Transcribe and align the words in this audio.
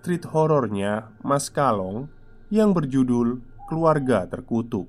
treat 0.00 0.24
horornya 0.28 1.10
Mas 1.20 1.50
Kalong 1.50 2.08
yang 2.48 2.72
berjudul 2.72 3.42
Keluarga 3.68 4.24
Terkutuk. 4.24 4.88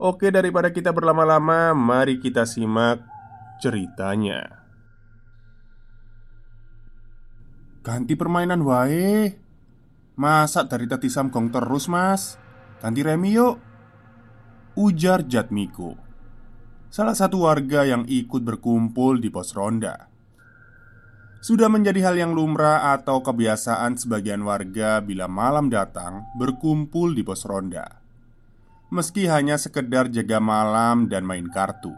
Oke, 0.00 0.32
daripada 0.32 0.72
kita 0.72 0.90
berlama-lama, 0.90 1.76
mari 1.76 2.18
kita 2.18 2.48
simak 2.48 3.04
ceritanya. 3.60 4.64
Ganti 7.84 8.16
permainan 8.16 8.64
wae. 8.64 9.36
Masa 10.16 10.64
dari 10.64 10.88
tadi 10.88 11.12
samgong 11.12 11.52
terus, 11.52 11.90
Mas? 11.90 12.40
Ganti 12.80 13.04
remi 13.04 13.36
yuk. 13.36 13.60
Ujar 14.74 15.28
Jatmiko. 15.28 15.94
Salah 16.88 17.14
satu 17.14 17.44
warga 17.44 17.84
yang 17.84 18.06
ikut 18.06 18.40
berkumpul 18.40 19.18
di 19.18 19.28
pos 19.28 19.52
ronda 19.52 20.13
sudah 21.44 21.68
menjadi 21.68 22.08
hal 22.08 22.16
yang 22.16 22.32
lumrah 22.32 22.96
atau 22.96 23.20
kebiasaan 23.20 24.00
sebagian 24.00 24.40
warga 24.48 25.04
bila 25.04 25.28
malam 25.28 25.68
datang 25.68 26.24
berkumpul 26.40 27.12
di 27.12 27.20
pos 27.20 27.44
ronda. 27.44 28.00
Meski 28.88 29.28
hanya 29.28 29.60
sekedar 29.60 30.08
jaga 30.08 30.40
malam 30.40 31.04
dan 31.04 31.28
main 31.28 31.44
kartu, 31.52 31.92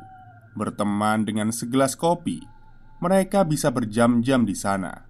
berteman 0.58 1.22
dengan 1.22 1.54
segelas 1.54 1.94
kopi, 1.94 2.42
mereka 2.98 3.46
bisa 3.46 3.70
berjam-jam 3.70 4.42
di 4.42 4.58
sana. 4.58 5.06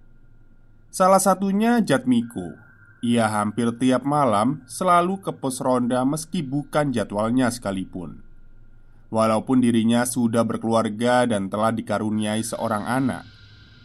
Salah 0.93 1.17
satunya 1.17 1.81
Jatmiko. 1.81 2.61
Ia 3.01 3.29
hampir 3.41 3.73
tiap 3.81 4.05
malam 4.05 4.61
selalu 4.69 5.17
ke 5.17 5.33
pos 5.33 5.57
ronda 5.65 6.05
meski 6.05 6.45
bukan 6.45 6.93
jadwalnya 6.93 7.49
sekalipun. 7.49 8.21
Walaupun 9.09 9.65
dirinya 9.65 10.05
sudah 10.05 10.45
berkeluarga 10.45 11.25
dan 11.25 11.49
telah 11.49 11.73
dikaruniai 11.73 12.41
seorang 12.45 12.85
anak, 12.85 13.36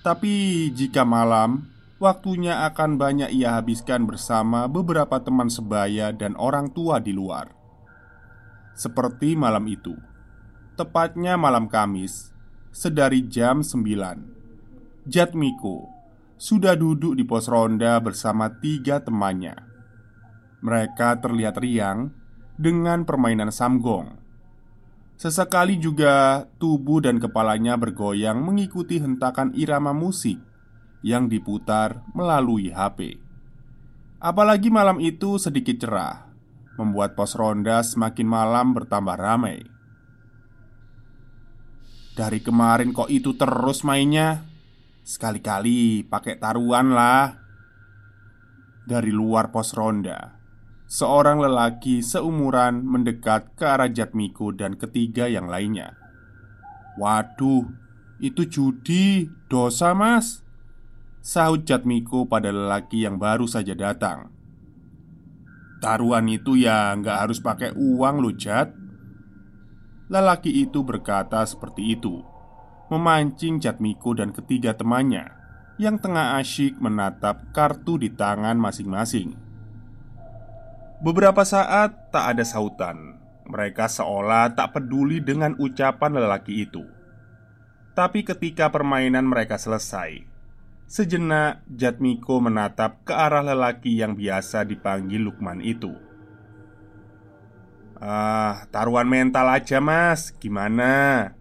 tapi 0.02 0.66
jika 0.74 1.06
malam, 1.06 1.70
waktunya 2.02 2.66
akan 2.66 2.98
banyak 2.98 3.30
ia 3.30 3.54
habiskan 3.54 4.02
bersama 4.02 4.66
beberapa 4.66 5.22
teman 5.22 5.46
sebaya 5.46 6.10
dan 6.10 6.34
orang 6.34 6.74
tua 6.74 6.98
di 6.98 7.14
luar. 7.14 7.54
Seperti 8.74 9.38
malam 9.38 9.62
itu, 9.70 9.94
tepatnya 10.74 11.38
malam 11.38 11.70
Kamis, 11.70 12.34
sedari 12.74 13.22
jam 13.30 13.62
9, 13.62 15.06
Jatmiko 15.06 15.86
sudah 16.34 16.74
duduk 16.74 17.14
di 17.14 17.22
pos 17.22 17.46
ronda 17.46 18.02
bersama 18.02 18.50
tiga 18.50 18.98
temannya. 18.98 19.54
Mereka 20.62 21.22
terlihat 21.22 21.58
riang 21.62 22.10
dengan 22.58 23.06
permainan 23.06 23.54
samgong 23.54 24.21
Sesekali 25.22 25.78
juga 25.78 26.50
tubuh 26.58 26.98
dan 26.98 27.22
kepalanya 27.22 27.78
bergoyang 27.78 28.42
mengikuti 28.42 28.98
hentakan 28.98 29.54
irama 29.54 29.94
musik 29.94 30.42
yang 30.98 31.30
diputar 31.30 32.02
melalui 32.10 32.74
HP. 32.74 33.22
Apalagi 34.18 34.66
malam 34.66 34.98
itu 34.98 35.38
sedikit 35.38 35.78
cerah, 35.78 36.26
membuat 36.74 37.14
pos 37.14 37.38
ronda 37.38 37.86
semakin 37.86 38.26
malam 38.26 38.74
bertambah 38.74 39.14
ramai. 39.14 39.62
Dari 42.18 42.42
kemarin 42.42 42.90
kok 42.90 43.06
itu 43.06 43.38
terus 43.38 43.86
mainnya? 43.86 44.42
Sekali-kali 45.06 46.02
pakai 46.02 46.34
taruhan 46.42 46.90
lah. 46.90 47.38
Dari 48.82 49.14
luar 49.14 49.54
pos 49.54 49.70
ronda, 49.70 50.41
Seorang 50.92 51.40
lelaki 51.40 52.04
seumuran 52.04 52.84
mendekat 52.84 53.56
ke 53.56 53.64
arah 53.64 53.88
Jatmiko 53.88 54.52
dan 54.52 54.76
ketiga 54.76 55.24
yang 55.24 55.48
lainnya. 55.48 55.96
"Waduh, 57.00 57.64
itu 58.20 58.44
judi, 58.44 59.24
dosa 59.48 59.96
mas!" 59.96 60.44
Sahut 61.24 61.64
Jatmiko 61.64 62.28
pada 62.28 62.52
lelaki 62.52 63.08
yang 63.08 63.16
baru 63.16 63.48
saja 63.48 63.72
datang. 63.72 64.36
Taruhan 65.80 66.28
itu 66.28 66.60
ya 66.60 66.92
nggak 66.92 67.24
harus 67.24 67.40
pakai 67.40 67.72
uang 67.72 68.22
loh 68.22 68.30
Jat 68.30 68.70
Lelaki 70.06 70.62
itu 70.62 70.86
berkata 70.86 71.42
seperti 71.42 71.98
itu 71.98 72.22
Memancing 72.86 73.58
Jatmiko 73.58 74.14
dan 74.14 74.30
ketiga 74.30 74.78
temannya 74.78 75.26
Yang 75.82 76.06
tengah 76.06 76.38
asyik 76.38 76.78
menatap 76.78 77.50
kartu 77.50 77.98
di 77.98 78.14
tangan 78.14 78.62
masing-masing 78.62 79.51
Beberapa 81.02 81.42
saat 81.42 82.14
tak 82.14 82.30
ada 82.30 82.46
sautan. 82.46 83.18
Mereka 83.50 83.90
seolah 83.90 84.54
tak 84.54 84.78
peduli 84.78 85.18
dengan 85.18 85.58
ucapan 85.58 86.14
lelaki 86.14 86.62
itu. 86.62 86.86
Tapi 87.90 88.22
ketika 88.22 88.70
permainan 88.70 89.26
mereka 89.26 89.58
selesai, 89.58 90.22
sejenak 90.86 91.66
Jatmiko 91.66 92.38
menatap 92.38 93.02
ke 93.02 93.18
arah 93.18 93.42
lelaki 93.42 93.98
yang 93.98 94.14
biasa 94.14 94.62
dipanggil 94.62 95.26
Lukman 95.26 95.58
itu. 95.58 95.90
"Ah, 97.98 98.62
taruhan 98.70 99.10
mental 99.10 99.58
aja, 99.58 99.82
Mas. 99.82 100.30
Gimana?" 100.38 101.34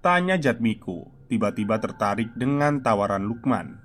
tanya 0.00 0.40
Jatmiko, 0.40 1.12
tiba-tiba 1.28 1.76
tertarik 1.76 2.32
dengan 2.32 2.80
tawaran 2.80 3.28
Lukman. 3.28 3.76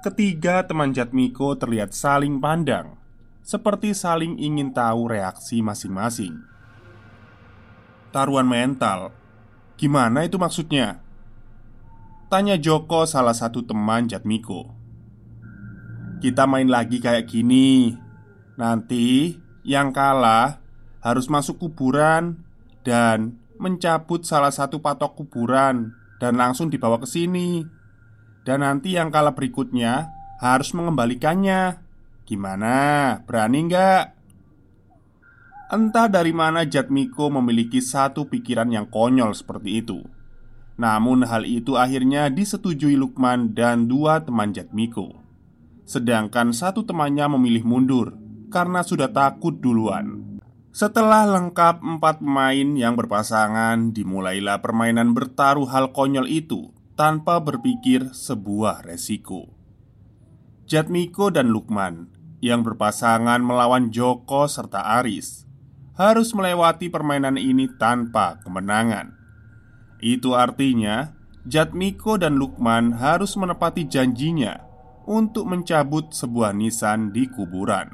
Ketiga 0.00 0.64
teman 0.64 0.96
Jatmiko 0.96 1.52
terlihat 1.52 1.92
saling 1.92 2.40
pandang 2.40 2.97
seperti 3.48 3.96
saling 3.96 4.36
ingin 4.36 4.76
tahu 4.76 5.08
reaksi 5.08 5.64
masing-masing. 5.64 6.36
Taruhan 8.12 8.44
mental, 8.44 9.16
gimana 9.80 10.28
itu 10.28 10.36
maksudnya? 10.36 11.00
Tanya 12.28 12.60
Joko, 12.60 13.08
salah 13.08 13.32
satu 13.32 13.64
teman 13.64 14.04
Jatmiko. 14.04 14.76
Kita 16.20 16.44
main 16.44 16.68
lagi 16.68 17.00
kayak 17.00 17.24
gini. 17.24 17.96
Nanti 18.60 19.40
yang 19.64 19.96
kalah 19.96 20.60
harus 21.00 21.32
masuk 21.32 21.56
kuburan 21.56 22.44
dan 22.84 23.40
mencabut 23.56 24.28
salah 24.28 24.52
satu 24.52 24.84
patok 24.84 25.24
kuburan 25.24 25.96
dan 26.20 26.36
langsung 26.36 26.68
dibawa 26.68 27.00
ke 27.00 27.08
sini. 27.08 27.64
Dan 28.44 28.60
nanti 28.60 28.92
yang 28.92 29.08
kalah 29.08 29.32
berikutnya 29.32 30.12
harus 30.36 30.76
mengembalikannya. 30.76 31.87
Gimana? 32.28 33.16
Berani 33.24 33.64
nggak? 33.64 34.04
Entah 35.72 36.12
dari 36.12 36.36
mana 36.36 36.68
Jatmiko 36.68 37.32
memiliki 37.32 37.80
satu 37.80 38.28
pikiran 38.28 38.68
yang 38.68 38.88
konyol 38.88 39.32
seperti 39.32 39.84
itu 39.84 40.04
Namun 40.76 41.24
hal 41.24 41.48
itu 41.48 41.76
akhirnya 41.76 42.28
disetujui 42.28 42.96
Lukman 43.00 43.56
dan 43.56 43.88
dua 43.88 44.20
teman 44.24 44.52
Jatmiko 44.52 45.16
Sedangkan 45.88 46.52
satu 46.52 46.84
temannya 46.84 47.32
memilih 47.36 47.64
mundur 47.64 48.16
Karena 48.52 48.84
sudah 48.84 49.08
takut 49.08 49.60
duluan 49.60 50.40
Setelah 50.72 51.28
lengkap 51.28 51.80
empat 51.80 52.20
pemain 52.20 52.68
yang 52.76 52.96
berpasangan 52.96 53.96
Dimulailah 53.96 54.60
permainan 54.64 55.16
bertaruh 55.16 55.68
hal 55.68 55.96
konyol 55.96 56.28
itu 56.28 56.72
Tanpa 56.92 57.40
berpikir 57.40 58.12
sebuah 58.12 58.84
resiko 58.88 59.52
Jatmiko 60.64 61.32
dan 61.32 61.52
Lukman 61.52 62.17
yang 62.38 62.62
berpasangan 62.62 63.42
melawan 63.42 63.90
Joko 63.90 64.46
serta 64.46 65.02
Aris 65.02 65.48
harus 65.98 66.30
melewati 66.30 66.86
permainan 66.86 67.34
ini 67.34 67.66
tanpa 67.74 68.38
kemenangan. 68.46 69.18
Itu 69.98 70.38
artinya 70.38 71.18
Jatmiko 71.42 72.14
dan 72.14 72.38
Lukman 72.38 72.94
harus 72.94 73.34
menepati 73.34 73.90
janjinya 73.90 74.62
untuk 75.10 75.50
mencabut 75.50 76.14
sebuah 76.14 76.54
nisan 76.54 77.10
di 77.10 77.26
kuburan. 77.26 77.90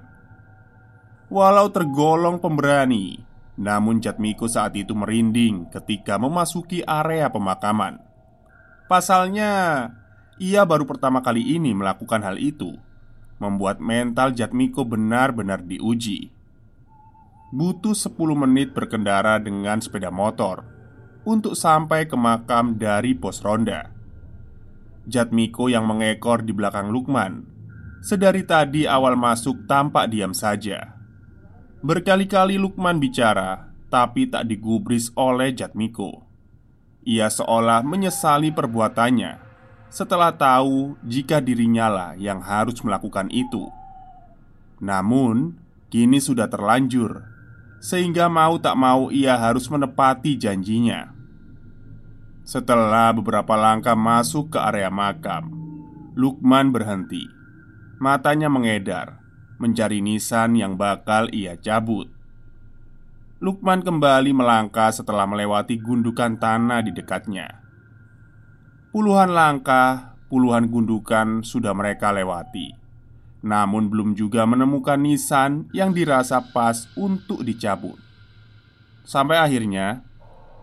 Walau 1.32 1.72
tergolong 1.72 2.36
pemberani, 2.36 3.24
namun 3.56 4.04
Jatmiko 4.04 4.44
saat 4.44 4.76
itu 4.76 4.92
merinding 4.92 5.72
ketika 5.72 6.20
memasuki 6.20 6.84
area 6.84 7.32
pemakaman. 7.32 8.04
Pasalnya, 8.84 9.88
ia 10.36 10.66
baru 10.68 10.84
pertama 10.84 11.24
kali 11.24 11.56
ini 11.56 11.72
melakukan 11.72 12.20
hal 12.20 12.36
itu 12.36 12.76
membuat 13.42 13.82
mental 13.82 14.32
Jatmiko 14.32 14.86
benar-benar 14.86 15.62
diuji. 15.64 16.30
Butuh 17.54 17.94
10 17.94 18.14
menit 18.34 18.74
berkendara 18.74 19.38
dengan 19.38 19.78
sepeda 19.78 20.10
motor 20.10 20.66
untuk 21.22 21.54
sampai 21.54 22.04
ke 22.10 22.18
makam 22.18 22.76
dari 22.76 23.14
pos 23.14 23.40
ronda. 23.40 23.94
Jatmiko 25.04 25.68
yang 25.68 25.84
mengekor 25.84 26.40
di 26.40 26.56
belakang 26.56 26.88
Lukman 26.88 27.44
Sedari 28.00 28.40
tadi 28.40 28.88
awal 28.88 29.20
masuk 29.20 29.68
tampak 29.68 30.08
diam 30.08 30.32
saja 30.32 30.96
Berkali-kali 31.84 32.56
Lukman 32.56 32.96
bicara 32.96 33.68
Tapi 33.92 34.32
tak 34.32 34.48
digubris 34.48 35.12
oleh 35.12 35.52
Jatmiko 35.52 36.24
Ia 37.04 37.28
seolah 37.28 37.84
menyesali 37.84 38.48
perbuatannya 38.48 39.43
Setelah 39.94 40.34
tahu 40.34 40.98
jika 41.06 41.38
dirinya 41.38 41.86
lah 41.86 42.12
yang 42.18 42.42
harus 42.42 42.82
melakukan 42.82 43.30
itu. 43.30 43.70
Namun 44.82 45.54
Kini 45.86 46.18
sudah 46.18 46.50
terlanjur 46.50 47.22
Sehingga 47.78 48.26
mau 48.26 48.58
tak 48.58 48.74
mau 48.74 49.14
ia 49.14 49.38
harus 49.38 49.70
menepati 49.70 50.34
janjinya. 50.34 51.14
Setelah 52.42 53.14
beberapa 53.14 53.54
langkah 53.54 53.94
masuk 53.94 54.50
ke 54.50 54.58
area 54.58 54.90
makam 54.90 55.54
Lukman 56.18 56.74
berhenti. 56.74 57.30
Matanya 58.02 58.50
mengedar 58.50 59.22
Mencari 59.62 60.02
nisan 60.02 60.58
yang 60.58 60.74
bakal 60.74 61.30
ia 61.30 61.54
cabut. 61.54 62.10
Lukman 63.38 63.86
kembali 63.86 64.34
melangkah 64.34 64.90
setelah 64.90 65.30
melewati 65.30 65.78
gundukan 65.78 66.34
tanah 66.34 66.82
di 66.82 66.90
dekatnya 66.90 67.63
Puluhan 68.94 69.34
langkah, 69.34 70.14
puluhan 70.30 70.70
gundukan 70.70 71.42
sudah 71.42 71.74
mereka 71.74 72.14
lewati. 72.14 72.78
Namun 73.42 73.90
belum 73.90 74.14
juga 74.14 74.46
menemukan 74.46 74.94
nisan 75.02 75.66
yang 75.74 75.90
dirasa 75.90 76.38
pas 76.54 76.86
untuk 76.94 77.42
dicabut. 77.42 77.98
Sampai 79.02 79.42
akhirnya 79.42 80.06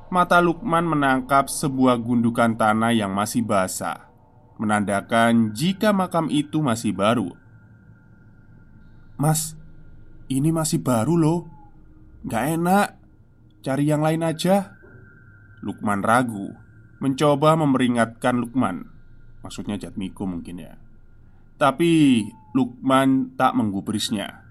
Mata 0.07 0.39
Lukman 0.39 0.87
menangkap 0.87 1.51
sebuah 1.51 1.99
gundukan 1.99 2.55
tanah 2.55 2.95
yang 2.95 3.11
masih 3.11 3.43
basah 3.43 4.07
Menandakan 4.55 5.51
jika 5.51 5.91
makam 5.91 6.31
itu 6.31 6.63
masih 6.63 6.95
baru. 6.95 7.35
Mas, 9.19 9.59
ini 10.31 10.55
masih 10.55 10.79
baru 10.79 11.19
loh. 11.19 11.51
Gak 12.23 12.55
enak. 12.55 12.87
Cari 13.59 13.91
yang 13.91 13.99
lain 13.99 14.23
aja. 14.23 14.79
Lukman 15.59 15.99
ragu 15.99 16.60
Mencoba 17.01 17.57
memperingatkan 17.57 18.37
Lukman. 18.37 18.85
Maksudnya 19.41 19.81
Jatmiko 19.81 20.29
mungkin 20.29 20.61
ya. 20.61 20.77
Tapi 21.57 22.21
Lukman 22.53 23.33
tak 23.33 23.57
menggubrisnya. 23.57 24.45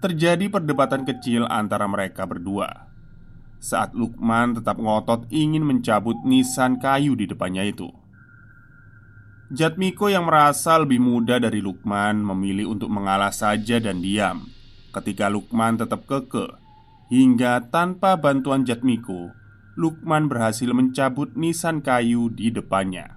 Terjadi 0.00 0.48
perdebatan 0.48 1.04
kecil 1.04 1.44
antara 1.44 1.84
mereka 1.84 2.24
berdua. 2.24 2.88
Saat 3.60 3.92
Lukman 3.92 4.56
tetap 4.56 4.80
ngotot 4.80 5.28
ingin 5.28 5.60
mencabut 5.60 6.16
nisan 6.24 6.80
kayu 6.80 7.12
di 7.12 7.28
depannya 7.28 7.68
itu. 7.68 7.92
Jatmiko 9.52 10.08
yang 10.08 10.24
merasa 10.24 10.80
lebih 10.80 11.04
muda 11.04 11.36
dari 11.36 11.60
Lukman 11.60 12.24
memilih 12.24 12.72
untuk 12.72 12.88
mengalah 12.88 13.28
saja 13.28 13.76
dan 13.76 14.00
diam. 14.00 14.48
Ketika 14.88 15.28
Lukman 15.28 15.76
tetap 15.76 16.08
keke 16.08 16.48
Hingga 17.08 17.72
tanpa 17.72 18.20
bantuan 18.20 18.68
Jatmiko 18.68 19.32
Lukman 19.78 20.26
berhasil 20.26 20.66
mencabut 20.74 21.38
nisan 21.38 21.78
kayu 21.86 22.34
di 22.34 22.50
depannya. 22.50 23.14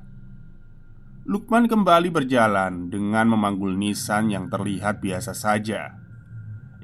Lukman 1.25 1.65
kembali 1.65 2.13
berjalan 2.13 2.85
dengan 2.85 3.33
memanggul 3.33 3.73
nisan 3.73 4.29
yang 4.29 4.45
terlihat 4.45 5.01
biasa 5.01 5.33
saja. 5.33 5.97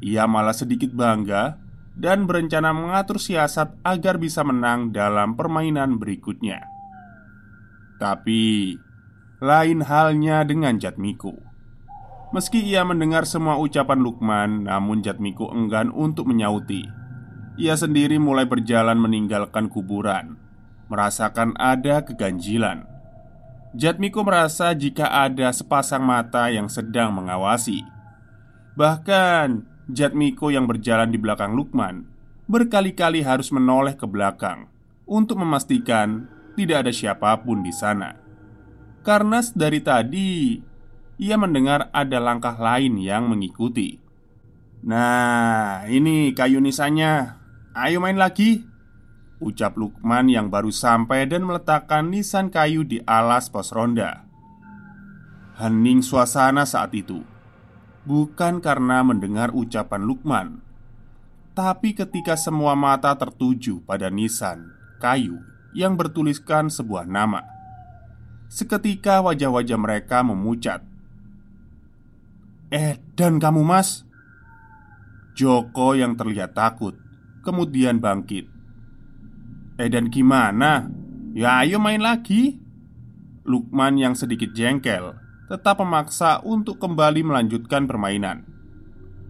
Ia 0.02 0.26
malah 0.26 0.58
sedikit 0.58 0.94
bangga 0.94 1.62
Dan 1.98 2.30
berencana 2.30 2.70
mengatur 2.78 3.18
siasat 3.18 3.74
agar 3.82 4.22
bisa 4.22 4.46
menang 4.46 4.94
dalam 4.94 5.34
permainan 5.34 5.98
berikutnya. 5.98 6.62
Tapi 7.98 8.78
lain 9.42 9.82
halnya 9.82 10.46
dengan 10.46 10.78
Jatmiko 10.78 11.34
Meski 12.30 12.62
ia 12.62 12.86
mendengar 12.86 13.26
semua 13.26 13.58
ucapan 13.58 13.98
Lukman 14.06 14.70
Namun 14.70 15.02
Jatmiko 15.02 15.50
enggan 15.50 15.90
untuk 15.90 16.30
menyauti 16.30 17.07
Ia 17.58 17.74
sendiri 17.74 18.22
mulai 18.22 18.46
berjalan 18.46 19.02
meninggalkan 19.02 19.66
kuburan 19.68 20.38
Merasakan 20.88 21.58
ada 21.58 22.06
keganjilan 22.06 22.86
Jatmiko 23.74 24.24
merasa 24.24 24.72
jika 24.78 25.10
ada 25.10 25.50
sepasang 25.52 26.06
mata 26.06 26.48
yang 26.54 26.70
sedang 26.70 27.12
mengawasi 27.18 27.82
Bahkan 28.78 29.66
Jatmiko 29.90 30.54
yang 30.54 30.70
berjalan 30.70 31.10
di 31.10 31.18
belakang 31.18 31.58
Lukman 31.58 32.06
Berkali-kali 32.48 33.26
harus 33.26 33.50
menoleh 33.50 33.98
ke 33.98 34.06
belakang 34.06 34.70
Untuk 35.10 35.42
memastikan 35.42 36.30
tidak 36.56 36.88
ada 36.88 36.94
siapa 36.94 37.34
pun 37.42 37.62
di 37.66 37.74
sana 37.74 38.28
karena 39.08 39.40
dari 39.56 39.80
tadi 39.80 40.60
ia 41.16 41.40
mendengar 41.40 41.88
ada 41.96 42.20
langkah 42.20 42.60
lain 42.60 43.00
yang 43.00 43.32
mengikuti. 43.32 43.96
Nah, 44.84 45.88
ini 45.88 46.36
kayu 46.36 46.60
nisannya. 46.60 47.40
Ayo 47.78 48.02
main 48.02 48.18
lagi. 48.18 48.66
Ucap 49.38 49.78
Lukman 49.78 50.34
yang 50.34 50.50
baru 50.50 50.74
sampai 50.74 51.30
dan 51.30 51.46
meletakkan 51.46 52.10
nisan 52.10 52.50
kayu 52.50 52.82
di 52.82 53.06
alas 53.06 53.54
pos 53.54 53.70
ronda. 53.70 54.26
Hening 55.62 56.02
suasana 56.02 56.66
saat 56.66 56.98
itu. 56.98 57.22
Bukan 58.02 58.66
karena 58.66 59.06
mendengar 59.06 59.54
ucapan 59.54 60.10
Lukman, 60.10 60.48
tapi 61.54 61.94
ketika 61.94 62.34
semua 62.34 62.74
mata 62.74 63.14
tertuju 63.14 63.78
pada 63.86 64.10
nisan 64.10 64.74
kayu 64.98 65.38
yang 65.78 65.94
bertuliskan 65.94 66.74
sebuah 66.74 67.06
nama. 67.06 67.46
Seketika 68.50 69.22
wajah-wajah 69.22 69.78
mereka 69.78 70.26
memucat 70.26 70.82
Eh, 72.74 73.00
dan 73.14 73.38
kamu 73.40 73.62
mas 73.64 74.04
Joko 75.38 75.96
yang 75.96 76.20
terlihat 76.20 76.52
takut 76.52 77.07
Kemudian 77.48 78.04
bangkit 78.04 78.44
Eh 79.80 79.88
dan 79.88 80.12
gimana? 80.12 80.92
Ya 81.32 81.64
ayo 81.64 81.80
main 81.80 82.04
lagi 82.04 82.60
Lukman 83.48 83.96
yang 83.96 84.20
sedikit 84.20 84.52
jengkel 84.52 85.16
Tetap 85.48 85.80
memaksa 85.80 86.44
untuk 86.44 86.76
kembali 86.84 87.24
melanjutkan 87.24 87.88
permainan 87.88 88.44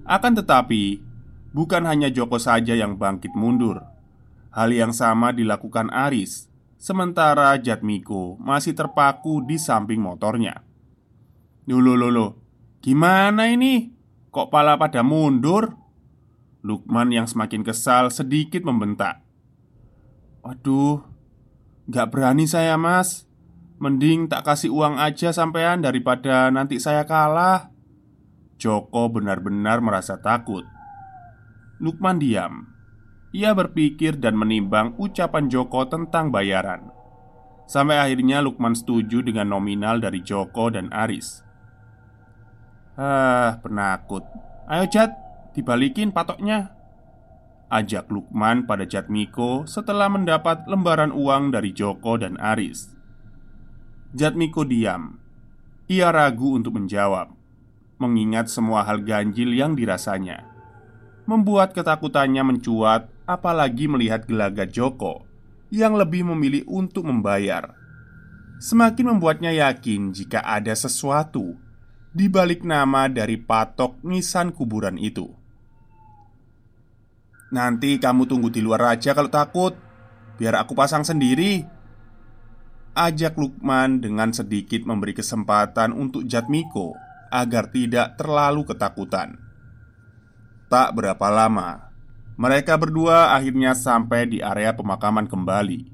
Akan 0.01 0.33
tetapi 0.33 1.05
Bukan 1.53 1.85
hanya 1.85 2.09
Joko 2.09 2.41
saja 2.41 2.73
yang 2.73 2.97
bangkit 2.97 3.37
mundur 3.37 3.85
Hal 4.49 4.73
yang 4.73 4.97
sama 4.97 5.29
dilakukan 5.29 5.93
Aris 5.93 6.49
Sementara 6.81 7.53
Jatmiko 7.61 8.41
masih 8.41 8.73
terpaku 8.73 9.45
di 9.45 9.61
samping 9.61 10.01
motornya 10.01 10.65
loh, 11.69 11.93
loh, 11.93 12.31
Gimana 12.81 13.51
ini? 13.51 13.91
Kok 14.31 14.47
pala 14.47 14.79
pada 14.79 15.03
mundur? 15.03 15.86
Lukman 16.65 17.13
yang 17.13 17.29
semakin 17.29 17.61
kesal 17.61 18.09
sedikit 18.09 18.65
membentak. 18.65 19.21
Waduh 20.41 21.17
Gak 21.87 22.11
berani 22.11 22.43
saya 22.43 22.75
mas. 22.75 23.23
Mending 23.79 24.27
tak 24.27 24.43
kasih 24.43 24.73
uang 24.73 24.99
aja 24.99 25.31
sampean 25.31 25.79
daripada 25.79 26.51
nanti 26.51 26.83
saya 26.83 27.07
kalah. 27.07 27.71
Joko 28.59 29.07
benar-benar 29.07 29.79
merasa 29.79 30.19
takut. 30.19 30.67
Lukman 31.79 32.19
diam. 32.19 32.73
Ia 33.31 33.53
berpikir 33.53 34.17
dan 34.17 34.35
menimbang 34.35 34.97
ucapan 34.97 35.47
Joko 35.47 35.85
tentang 35.87 36.33
bayaran. 36.33 36.89
Sampai 37.69 38.01
akhirnya 38.01 38.41
Lukman 38.41 38.73
setuju 38.73 39.23
dengan 39.23 39.53
nominal 39.53 40.01
dari 40.01 40.25
Joko 40.25 40.73
dan 40.73 40.89
Aris. 40.91 41.45
Ah, 42.97 43.61
penakut. 43.61 44.25
Ayo 44.65 44.89
Jat, 44.89 45.13
dibalikin 45.57 46.13
patoknya 46.13 46.77
Ajak 47.67 48.07
Lukman 48.13 48.69
pada 48.69 48.85
Jat 48.85 49.09
Miko 49.09 49.65
setelah 49.65 50.07
mendapat 50.07 50.69
lembaran 50.69 51.09
uang 51.11 51.51
dari 51.51 51.73
Joko 51.73 52.15
dan 52.15 52.37
Aris 52.37 52.93
Jat 54.13 54.37
Miko 54.37 54.63
diam 54.63 55.17
Ia 55.89 56.13
ragu 56.13 56.53
untuk 56.53 56.77
menjawab 56.77 57.33
Mengingat 57.97 58.53
semua 58.53 58.85
hal 58.85 59.01
ganjil 59.01 59.51
yang 59.57 59.73
dirasanya 59.73 60.45
Membuat 61.27 61.73
ketakutannya 61.75 62.45
mencuat 62.45 63.09
apalagi 63.27 63.91
melihat 63.91 64.23
gelagat 64.23 64.71
Joko 64.71 65.27
yang 65.67 65.99
lebih 65.99 66.23
memilih 66.23 66.63
untuk 66.65 67.03
membayar. 67.03 67.75
Semakin 68.57 69.13
membuatnya 69.13 69.53
yakin 69.53 70.15
jika 70.15 70.41
ada 70.41 70.73
sesuatu 70.73 71.53
di 72.15 72.25
balik 72.31 72.65
nama 72.65 73.05
dari 73.11 73.37
patok 73.37 74.01
nisan 74.01 74.49
kuburan 74.49 74.97
itu. 74.97 75.29
Nanti 77.47 77.95
kamu 77.95 78.27
tunggu 78.27 78.51
di 78.51 78.59
luar 78.59 78.97
aja 78.97 79.15
kalau 79.15 79.31
takut, 79.31 79.71
biar 80.35 80.59
aku 80.59 80.75
pasang 80.75 81.07
sendiri. 81.07 81.63
Ajak 82.97 83.37
Lukman 83.37 84.01
dengan 84.01 84.33
sedikit 84.33 84.83
memberi 84.83 85.13
kesempatan 85.13 85.93
untuk 85.93 86.25
Jatmiko 86.25 86.97
agar 87.29 87.69
tidak 87.69 88.17
terlalu 88.17 88.65
ketakutan. 88.65 89.37
Tak 90.67 90.97
berapa 90.97 91.27
lama, 91.29 91.93
mereka 92.35 92.75
berdua 92.75 93.37
akhirnya 93.37 93.77
sampai 93.77 94.27
di 94.27 94.43
area 94.43 94.73
pemakaman 94.75 95.29
kembali. 95.29 95.93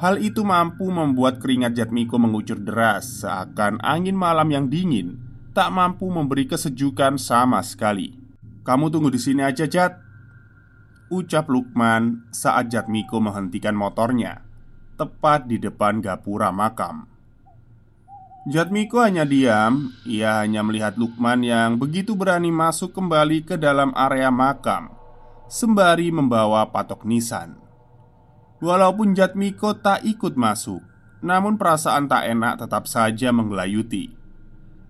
Hal 0.00 0.18
itu 0.18 0.42
mampu 0.42 0.90
membuat 0.90 1.38
keringat 1.38 1.78
Jatmiko 1.78 2.18
mengucur 2.18 2.58
deras, 2.58 3.22
seakan 3.22 3.78
angin 3.78 4.18
malam 4.18 4.50
yang 4.50 4.66
dingin 4.66 5.22
tak 5.54 5.70
mampu 5.70 6.10
memberi 6.10 6.50
kesejukan 6.50 7.14
sama 7.14 7.62
sekali. 7.62 8.18
"Kamu 8.66 8.90
tunggu 8.90 9.08
di 9.14 9.22
sini 9.22 9.46
aja, 9.46 9.70
Jat." 9.70 10.02
Ucap 11.14 11.46
Lukman 11.46 12.26
saat 12.34 12.74
Jatmiko 12.74 13.22
menghentikan 13.22 13.78
motornya 13.78 14.42
Tepat 14.98 15.46
di 15.46 15.62
depan 15.62 16.02
gapura 16.02 16.50
makam. 16.50 17.06
Jatmiko 18.50 18.98
hanya 18.98 19.22
diam 19.22 19.94
Ia 20.10 20.42
hanya 20.42 20.66
melihat 20.66 20.98
Lukman 20.98 21.46
yang 21.46 21.78
begitu 21.78 22.18
berani 22.18 22.50
masuk 22.50 22.90
kembali 22.98 23.46
ke 23.46 23.54
dalam 23.54 23.94
area 23.94 24.34
makam 24.34 24.90
Sembari 25.46 26.10
membawa 26.10 26.66
patok 26.74 27.06
nisan. 27.06 27.62
Walaupun 28.58 29.14
Jatmiko 29.14 29.78
tak 29.78 30.02
ikut 30.02 30.34
masuk 30.34 30.82
Namun 31.22 31.54
perasaan 31.54 32.10
tak 32.10 32.26
enak 32.26 32.58
tetap 32.58 32.90
saja 32.90 33.30
menggelayuti. 33.30 34.10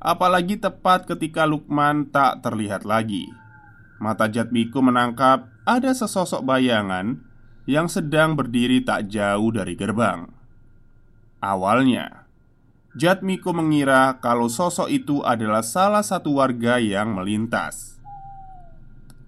Apalagi 0.01 0.57
tepat 0.57 1.05
ketika 1.05 1.45
Lukman 1.45 2.09
tak 2.09 2.41
terlihat 2.41 2.89
lagi. 2.89 3.29
Mata 4.01 4.25
Jatmiko 4.25 4.81
menangkap 4.81 5.54
ada 5.65 5.97
sesosok 5.97 6.45
bayangan 6.45 7.25
yang 7.65 7.89
sedang 7.89 8.37
berdiri 8.37 8.85
tak 8.85 9.09
jauh 9.09 9.49
dari 9.49 9.73
gerbang. 9.73 10.29
Awalnya, 11.41 12.29
Jatmiko 12.93 13.57
mengira 13.57 14.21
kalau 14.21 14.53
sosok 14.53 14.93
itu 14.93 15.25
adalah 15.25 15.65
salah 15.65 16.05
satu 16.05 16.37
warga 16.37 16.77
yang 16.77 17.17
melintas. 17.17 17.97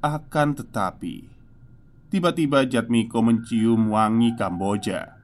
Akan 0.05 0.53
tetapi, 0.53 1.25
tiba-tiba 2.13 2.69
Jatmiko 2.69 3.25
mencium 3.25 3.97
wangi 3.97 4.37
Kamboja 4.37 5.17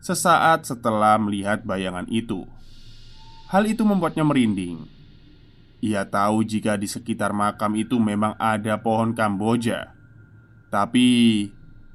sesaat 0.00 0.62
setelah 0.70 1.18
melihat 1.18 1.66
bayangan 1.66 2.06
itu. 2.06 2.46
Hal 3.50 3.66
itu 3.66 3.82
membuatnya 3.82 4.22
merinding. 4.22 4.86
Ia 5.82 6.06
tahu 6.06 6.46
jika 6.46 6.78
di 6.78 6.86
sekitar 6.86 7.34
makam 7.34 7.74
itu 7.74 7.98
memang 7.98 8.38
ada 8.38 8.78
pohon 8.78 9.18
Kamboja 9.18 9.95
tapi 10.66 11.48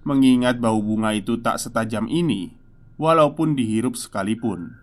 mengingat 0.08 0.58
bau 0.58 0.80
bunga 0.82 1.13
itu 1.13 1.38
tak 1.40 1.62
setajam 1.62 2.10
ini 2.10 2.62
Walaupun 3.01 3.58
dihirup 3.58 3.98
sekalipun 3.98 4.78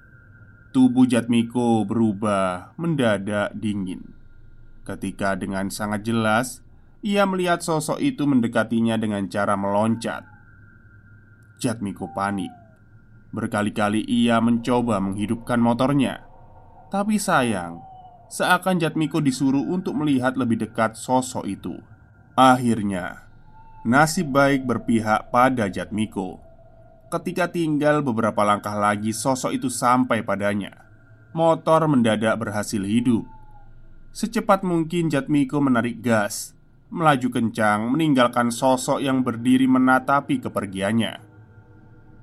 Tubuh 0.75 1.07
Jatmiko 1.07 1.87
berubah 1.87 2.75
mendadak 2.77 3.55
dingin. 3.55 4.11
Ketika 4.83 5.39
dengan 5.39 5.71
sangat 5.71 6.03
jelas 6.03 6.61
Ia 7.07 7.25
melihat 7.31 7.63
sosok 7.63 8.03
itu 8.03 8.27
mendekatinya 8.27 8.99
dengan 8.99 9.31
cara 9.31 9.55
meloncat. 9.55 10.27
Jatmiko 11.63 12.11
panik. 12.11 12.51
Berkali-kali 13.31 14.03
ia 14.03 14.43
mencoba 14.43 14.99
menghidupkan 14.99 15.63
motornya. 15.63 16.27
Tapi 16.91 17.23
sayang 17.23 17.79
Seakan 18.29 18.83
Jatmiko 18.83 19.23
disuruh 19.23 19.63
untuk 19.63 19.95
melihat 19.95 20.35
lebih 20.35 20.59
dekat 20.59 20.99
sosok 20.99 21.47
itu. 21.47 21.79
Akhirnya 22.35 23.28
Nasib 23.89 24.37
baik 24.37 24.69
berpihak 24.69 25.33
pada 25.33 25.65
Jatmiko 25.65 26.37
Ketika 27.09 27.49
tinggal 27.49 28.05
beberapa 28.05 28.45
langkah 28.45 28.77
lagi 28.77 29.17
sosok 29.17 29.57
itu 29.57 29.73
sampai 29.73 30.21
padanya. 30.21 30.85
Motor 31.33 31.89
mendadak 31.89 32.37
berhasil 32.37 32.85
hidup. 32.85 33.25
Secepat 34.13 34.61
mungkin 34.61 35.09
Jatmiko 35.09 35.65
menarik 35.65 36.05
gas 36.05 36.53
Melaju 36.93 37.33
kencang 37.33 37.89
meninggalkan 37.89 38.53
sosok 38.53 39.01
yang 39.01 39.25
berdiri 39.25 39.65
menatapi 39.65 40.37
kepergiannya. 40.45 41.25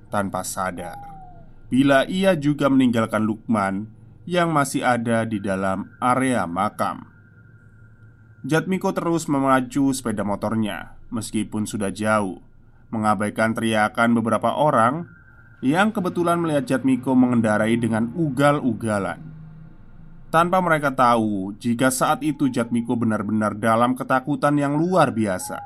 Tanpa 0.06 0.46
sadar 0.46 0.94
Bila 1.66 2.06
ia 2.06 2.38
juga 2.38 2.70
meninggalkan 2.70 3.26
Lukman 3.26 3.90
Yang 4.22 4.48
masih 4.54 4.82
ada 4.86 5.26
di 5.26 5.42
dalam 5.42 5.90
area 5.98 6.46
makam. 6.46 7.10
Jatmiko 8.46 8.94
terus 8.94 9.26
melaju 9.26 9.90
sepeda 9.90 10.22
motornya 10.22 10.95
meskipun 11.10 11.64
sudah 11.64 11.90
jauh, 11.90 12.42
mengabaikan 12.90 13.52
teriakan 13.52 14.14
beberapa 14.14 14.54
orang 14.54 15.06
yang 15.64 15.90
kebetulan 15.90 16.38
melihat 16.38 16.76
Jatmiko 16.76 17.16
mengendarai 17.16 17.74
dengan 17.80 18.12
ugal-ugalan. 18.12 19.18
Tanpa 20.28 20.60
mereka 20.60 20.92
tahu 20.92 21.56
jika 21.56 21.88
saat 21.88 22.20
itu 22.20 22.50
Jatmiko 22.52 22.98
benar-benar 22.98 23.56
dalam 23.56 23.96
ketakutan 23.96 24.58
yang 24.58 24.76
luar 24.76 25.14
biasa. 25.14 25.56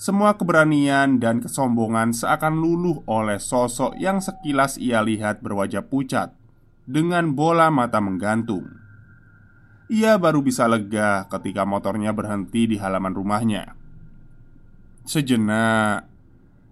Semua 0.00 0.32
keberanian 0.36 1.20
dan 1.20 1.44
kesombongan 1.44 2.16
seakan 2.16 2.56
luluh 2.56 3.04
oleh 3.04 3.36
sosok 3.36 3.96
yang 4.00 4.20
sekilas 4.20 4.80
ia 4.80 5.04
lihat 5.04 5.44
berwajah 5.44 5.84
pucat 5.84 6.32
dengan 6.88 7.36
bola 7.36 7.68
mata 7.68 8.00
menggantung. 8.00 8.64
Ia 9.90 10.16
baru 10.16 10.40
bisa 10.40 10.70
lega 10.70 11.26
ketika 11.28 11.66
motornya 11.66 12.14
berhenti 12.14 12.64
di 12.64 12.76
halaman 12.78 13.10
rumahnya. 13.10 13.79
Sejenak, 15.10 16.06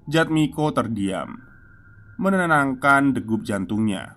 Jatmiko 0.06 0.70
terdiam, 0.70 1.42
menenangkan 2.22 3.10
degup 3.10 3.42
jantungnya, 3.42 4.14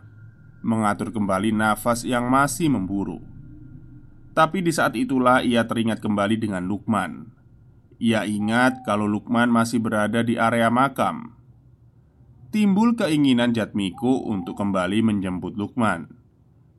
mengatur 0.61 1.09
kembali 1.09 1.49
nafas 1.49 2.05
yang 2.05 2.29
masih 2.29 2.69
memburu. 2.69 3.17
Tapi 4.37 4.61
di 4.61 4.69
saat 4.69 4.93
itulah 4.93 5.41
ia 5.41 5.65
teringat 5.65 6.05
kembali 6.05 6.37
dengan 6.37 6.69
Lukman. 6.69 7.33
Ia 7.97 8.29
ingat 8.29 8.85
kalau 8.85 9.09
Lukman 9.09 9.49
masih 9.49 9.81
berada 9.81 10.21
di 10.21 10.37
area 10.37 10.69
makam. 10.69 11.33
Timbul 12.53 12.93
keinginan 12.93 13.57
Jatmiko 13.57 14.21
untuk 14.29 14.53
kembali 14.53 15.01
menjemput 15.01 15.57
Lukman. 15.57 16.13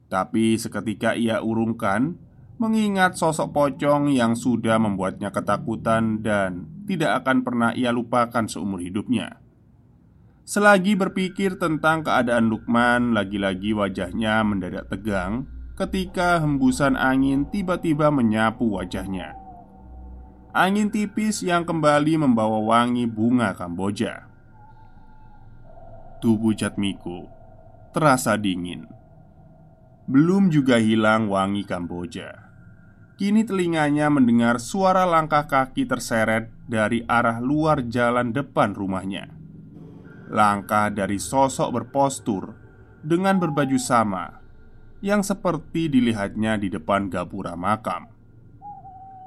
Tapi 0.06 0.54
seketika 0.62 1.18
ia 1.18 1.42
urungkan 1.42 2.22
Mengingat 2.62 3.18
sosok 3.18 3.50
pocong 3.50 4.14
yang 4.14 4.38
sudah 4.38 4.78
membuatnya 4.78 5.34
ketakutan 5.34 6.22
dan 6.22 6.70
tidak 6.86 7.26
akan 7.26 7.42
pernah 7.42 7.74
ia 7.74 7.90
lupakan 7.90 8.46
seumur 8.46 8.78
hidupnya. 8.78 9.42
Selagi 10.46 10.94
berpikir 10.94 11.58
tentang 11.58 12.06
keadaan 12.06 12.46
Lukman, 12.46 13.18
lagi-lagi 13.18 13.74
wajahnya 13.74 14.46
mendadak 14.46 14.86
tegang 14.86 15.50
ketika 15.74 16.38
hembusan 16.38 16.94
angin 16.94 17.50
tiba-tiba 17.50 18.14
menyapu 18.14 18.78
wajahnya. 18.78 19.34
Angin 20.54 20.86
tipis 20.86 21.42
yang 21.42 21.66
kembali 21.66 22.14
membawa 22.22 22.62
wangi 22.62 23.10
bunga 23.10 23.58
Kamboja. 23.58 24.30
Tubuh 26.22 26.54
Jatmiko 26.54 27.26
terasa 27.90 28.38
dingin. 28.38 28.86
Belum 30.06 30.46
juga 30.46 30.78
hilang 30.78 31.26
wangi 31.26 31.66
Kamboja. 31.66 32.51
Kini 33.22 33.46
telinganya 33.46 34.10
mendengar 34.10 34.58
suara 34.58 35.06
langkah 35.06 35.46
kaki 35.46 35.86
terseret 35.86 36.50
dari 36.66 37.06
arah 37.06 37.38
luar 37.38 37.86
jalan 37.86 38.34
depan 38.34 38.74
rumahnya. 38.74 39.30
Langkah 40.26 40.90
dari 40.90 41.22
sosok 41.22 41.70
berpostur 41.70 42.58
dengan 42.98 43.38
berbaju 43.38 43.78
sama 43.78 44.42
yang 45.06 45.22
seperti 45.22 45.86
dilihatnya 45.86 46.58
di 46.58 46.66
depan 46.66 47.06
gapura 47.14 47.54
makam. 47.54 48.10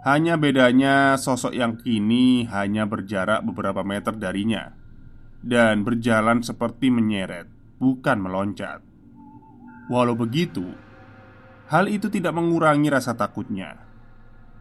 Hanya 0.03 0.35
bedanya 0.35 1.15
sosok 1.15 1.55
yang 1.55 1.79
kini 1.79 2.51
hanya 2.51 2.83
berjarak 2.83 3.47
beberapa 3.47 3.79
meter 3.87 4.11
darinya 4.11 4.75
dan 5.39 5.87
berjalan 5.87 6.43
seperti 6.43 6.91
menyeret, 6.91 7.47
bukan 7.79 8.19
meloncat. 8.19 8.83
Walau 9.87 10.19
begitu, 10.19 10.67
hal 11.71 11.87
itu 11.87 12.11
tidak 12.11 12.35
mengurangi 12.35 12.91
rasa 12.91 13.15
takutnya. 13.15 13.84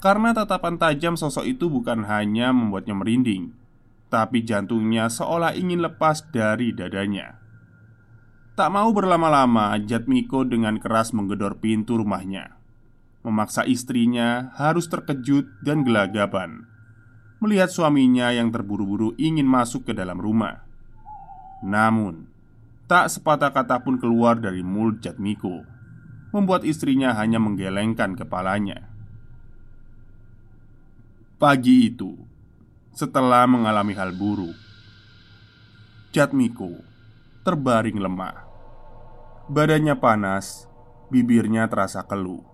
Karena 0.05 0.37
tatapan 0.37 0.77
tajam 0.77 1.17
sosok 1.17 1.49
itu 1.49 1.73
bukan 1.73 2.05
hanya 2.05 2.53
membuatnya 2.53 2.93
merinding, 2.93 3.57
tapi 4.13 4.45
jantungnya 4.45 5.09
seolah 5.09 5.57
ingin 5.57 5.81
lepas 5.81 6.29
dari 6.29 6.77
dadanya. 6.77 7.41
Tak 8.53 8.69
mau 8.69 8.93
berlama-lama, 8.93 9.73
Jatmiko 9.81 10.45
dengan 10.45 10.77
keras 10.77 11.17
menggedor 11.17 11.57
pintu 11.57 11.97
rumahnya, 11.97 12.53
memaksa 13.25 13.65
istrinya 13.65 14.53
harus 14.61 14.93
terkejut 14.93 15.65
dan 15.65 15.89
gelagapan 15.89 16.69
melihat 17.45 17.69
suaminya 17.69 18.33
yang 18.33 18.49
terburu-buru 18.49 19.13
ingin 19.21 19.45
masuk 19.45 19.85
ke 19.85 19.93
dalam 19.93 20.17
rumah. 20.17 20.65
Namun, 21.61 22.25
tak 22.89 23.13
sepatah 23.13 23.53
kata 23.53 23.85
pun 23.85 24.01
keluar 24.01 24.41
dari 24.41 24.65
mulut 24.65 25.05
Jatmiko, 25.05 25.61
membuat 26.33 26.65
istrinya 26.65 27.13
hanya 27.21 27.37
menggelengkan 27.37 28.17
kepalanya. 28.17 28.94
Pagi 31.35 31.91
itu, 31.91 32.15
setelah 32.95 33.43
mengalami 33.51 33.91
hal 33.99 34.15
buruk, 34.15 34.55
Jatmiko 36.15 36.79
terbaring 37.43 37.99
lemah. 37.99 38.47
Badannya 39.51 39.99
panas, 39.99 40.71
bibirnya 41.11 41.67
terasa 41.67 42.07
keluh. 42.07 42.47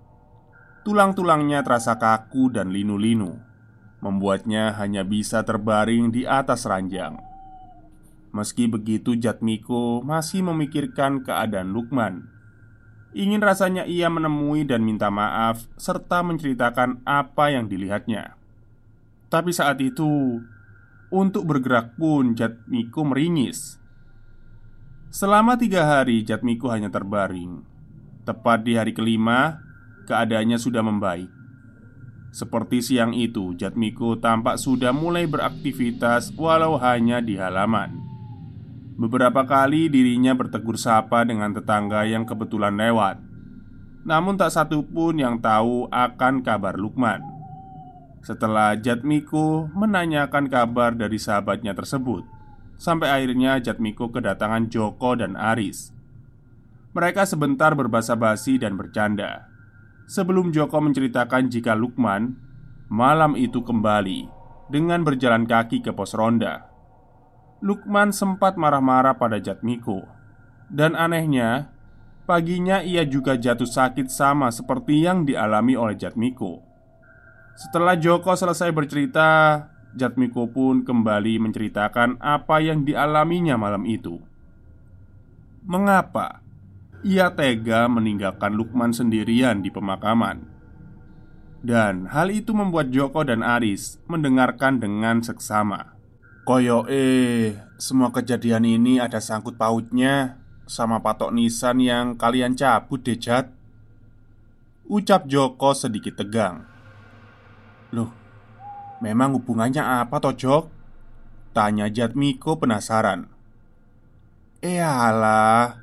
Tulang-tulangnya 0.80 1.60
terasa 1.60 2.00
kaku 2.00 2.48
dan 2.48 2.72
linu-linu, 2.72 3.36
membuatnya 4.00 4.72
hanya 4.80 5.04
bisa 5.04 5.44
terbaring 5.44 6.08
di 6.08 6.24
atas 6.24 6.64
ranjang. 6.64 7.20
Meski 8.32 8.64
begitu, 8.64 9.12
Jatmiko 9.12 10.00
masih 10.00 10.40
memikirkan 10.40 11.20
keadaan 11.20 11.76
Lukman. 11.76 12.32
Ingin 13.12 13.44
rasanya 13.44 13.84
ia 13.84 14.08
menemui 14.08 14.64
dan 14.64 14.88
minta 14.88 15.12
maaf 15.12 15.68
serta 15.76 16.24
menceritakan 16.24 17.04
apa 17.04 17.52
yang 17.52 17.68
dilihatnya. 17.68 18.39
Tapi 19.30 19.54
saat 19.54 19.78
itu, 19.78 20.42
untuk 21.14 21.46
bergerak 21.46 21.94
pun 21.94 22.34
Jatmiko 22.34 23.06
meringis. 23.06 23.78
Selama 25.14 25.54
tiga 25.54 25.86
hari 25.86 26.26
Jatmiko 26.26 26.66
hanya 26.66 26.90
terbaring. 26.90 27.62
Tepat 28.26 28.66
di 28.66 28.74
hari 28.74 28.90
kelima, 28.90 29.62
keadaannya 30.10 30.58
sudah 30.58 30.82
membaik. 30.82 31.30
Seperti 32.34 32.82
siang 32.82 33.14
itu, 33.14 33.54
Jatmiko 33.54 34.18
tampak 34.18 34.58
sudah 34.58 34.90
mulai 34.90 35.30
beraktivitas 35.30 36.34
walau 36.34 36.74
hanya 36.78 37.22
di 37.22 37.38
halaman. 37.38 38.10
Beberapa 38.98 39.46
kali 39.46 39.86
dirinya 39.88 40.34
bertegur 40.34 40.74
sapa 40.74 41.22
dengan 41.22 41.56
tetangga 41.56 42.04
yang 42.04 42.28
kebetulan 42.28 42.76
lewat 42.76 43.16
Namun 44.04 44.36
tak 44.36 44.52
satu 44.52 44.84
pun 44.84 45.16
yang 45.16 45.40
tahu 45.40 45.88
akan 45.88 46.44
kabar 46.44 46.76
Lukman 46.76 47.29
Setelah 48.20 48.76
Jatmiko 48.76 49.72
menanyakan 49.72 50.52
kabar 50.52 50.92
dari 50.92 51.16
sahabatnya 51.16 51.72
tersebut 51.72 52.40
Sampai 52.80 53.12
akhirnya 53.12 53.60
Jatmiko 53.60 54.08
kedatangan 54.08 54.72
Joko 54.72 55.12
dan 55.12 55.36
Aris. 55.36 55.92
Mereka 56.96 57.28
sebentar 57.28 57.76
berbahasa 57.76 58.16
basi 58.16 58.56
dan 58.56 58.80
bercanda. 58.80 59.52
Sebelum 60.08 60.48
Joko 60.48 60.80
menceritakan 60.80 61.52
jika 61.52 61.76
Lukman 61.76 62.40
Malam 62.88 63.36
itu 63.36 63.60
kembali 63.60 64.32
Dengan 64.72 65.04
berjalan 65.04 65.44
kaki 65.44 65.84
ke 65.84 65.92
pos 65.92 66.16
ronda. 66.16 66.72
Lukman 67.60 68.16
sempat 68.16 68.56
marah-marah 68.56 69.20
pada 69.20 69.36
Jatmiko. 69.36 70.08
Dan 70.72 70.96
anehnya 70.96 71.68
Paginya 72.24 72.80
ia 72.80 73.04
juga 73.04 73.36
jatuh 73.36 73.68
sakit 73.68 74.08
sama 74.08 74.48
seperti 74.48 75.04
yang 75.04 75.28
dialami 75.28 75.76
oleh 75.76 76.00
Jatmiko 76.00 76.69
Setelah 77.58 77.98
Joko 77.98 78.32
selesai 78.34 78.70
bercerita 78.72 79.28
Jatmiko 79.94 80.46
pun 80.46 80.86
kembali 80.86 81.42
menceritakan 81.42 82.22
apa 82.22 82.62
yang 82.62 82.86
dialaminya 82.86 83.58
malam 83.58 83.82
itu. 83.86 84.22
Mengapa 85.66 86.40
ia 87.02 87.32
tega 87.34 87.90
meninggalkan 87.90 88.54
Lukman 88.54 88.94
sendirian 88.94 89.60
di 89.60 89.68
pemakaman? 89.72 90.46
Dan 91.60 92.08
hal 92.08 92.32
itu 92.32 92.56
membuat 92.56 92.88
Joko 92.88 93.20
dan 93.20 93.44
Aris 93.44 94.00
mendengarkan 94.08 94.80
dengan 94.80 95.20
seksama. 95.20 96.00
Koyo 96.48 96.88
eh 96.88 97.52
semua 97.76 98.08
kejadian 98.08 98.64
ini 98.64 98.96
ada 98.96 99.20
sangkut 99.20 99.60
pautnya 99.60 100.40
sama 100.64 101.02
patok 101.04 101.36
nisan 101.36 101.82
yang 101.82 102.14
kalian 102.16 102.54
cabut 102.54 103.02
dejat 103.02 103.50
Ucap 104.86 105.26
Joko 105.26 105.76
sedikit 105.76 106.16
tegang 106.18 106.64
Loh, 107.90 108.10
memang 109.02 109.34
hubungannya 109.34 109.82
apa 109.82 110.22
toh 110.22 110.34
Jok? 110.34 110.64
Tanya 111.50 111.90
Jatmiko 111.90 112.62
penasaran. 112.62 113.26
Eh 114.62 114.78
alah 114.78 115.82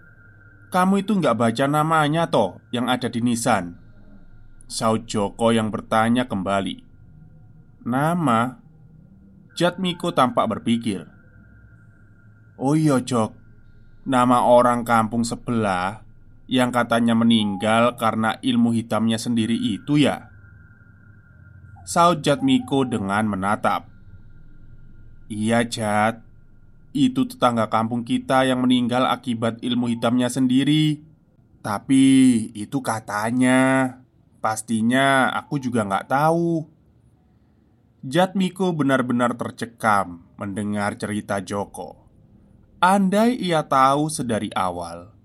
Kamu 0.72 1.04
itu 1.04 1.20
nggak 1.20 1.36
baca 1.36 1.66
namanya 1.68 2.32
toh 2.32 2.64
yang 2.72 2.88
ada 2.88 3.12
di 3.12 3.20
nisan 3.20 3.76
Saud 4.68 5.08
Joko 5.08 5.52
yang 5.56 5.72
bertanya 5.72 6.28
kembali. 6.28 6.84
Nama? 7.88 8.60
Jatmiko 9.56 10.12
tampak 10.12 10.48
berpikir. 10.48 11.08
Oh 12.60 12.76
iya 12.76 13.00
Jok. 13.04 13.36
Nama 14.08 14.48
orang 14.48 14.88
kampung 14.88 15.28
sebelah 15.28 16.04
Yang 16.48 16.80
katanya 16.80 17.12
meninggal 17.12 18.00
karena 18.00 18.40
ilmu 18.40 18.72
hitamnya 18.72 19.20
sendiri 19.20 19.56
itu 19.56 20.00
ya 20.00 20.32
Saud 21.88 22.20
Jatmiko 22.20 22.84
dengan 22.84 23.32
menatap. 23.32 23.88
Iya 25.32 25.64
Jat. 25.64 26.20
Itu 26.92 27.32
tetangga 27.32 27.72
kampung 27.72 28.04
kita 28.04 28.44
yang 28.44 28.60
meninggal 28.60 29.08
akibat 29.08 29.64
ilmu 29.64 29.88
hitamnya 29.96 30.28
sendiri. 30.28 31.00
Tapi 31.64 32.04
itu 32.52 32.84
katanya. 32.84 33.96
Pastinya 34.44 35.32
aku 35.32 35.64
juga 35.64 35.88
nggak 35.88 36.12
tahu. 36.12 36.68
Jatmiko 38.04 38.76
benar-benar 38.76 39.40
tercekam 39.40 40.28
mendengar 40.36 41.00
cerita 41.00 41.40
Joko. 41.40 42.04
Andai 42.84 43.40
ia 43.40 43.64
tahu 43.64 44.12
sedari 44.12 44.52
awal, 44.54 45.16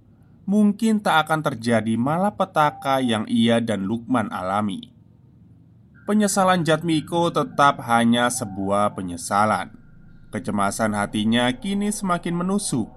mungkin 0.46 1.03
tak 1.03 1.27
akan 1.27 1.42
terjadi 1.42 1.98
malapetaka 1.98 3.03
yang 3.03 3.27
ia 3.27 3.59
dan 3.59 3.85
Lukman 3.85 4.31
alami. 4.31 5.01
Penyesalan 6.02 6.66
Jatmiko 6.66 7.30
tetap 7.30 7.78
hanya 7.86 8.26
sebuah 8.26 8.98
penyesalan. 8.98 9.70
Kecemasan 10.34 10.98
hatinya 10.98 11.46
kini 11.54 11.94
semakin 11.94 12.42
menusuk 12.42 12.90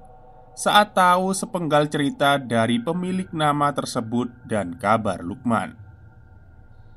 saat 0.58 0.98
tahu 0.98 1.30
sepenggal 1.30 1.86
cerita 1.86 2.42
dari 2.42 2.82
pemilik 2.82 3.30
nama 3.30 3.70
tersebut 3.78 4.34
dan 4.50 4.74
kabar 4.82 5.22
Lukman. 5.22 5.78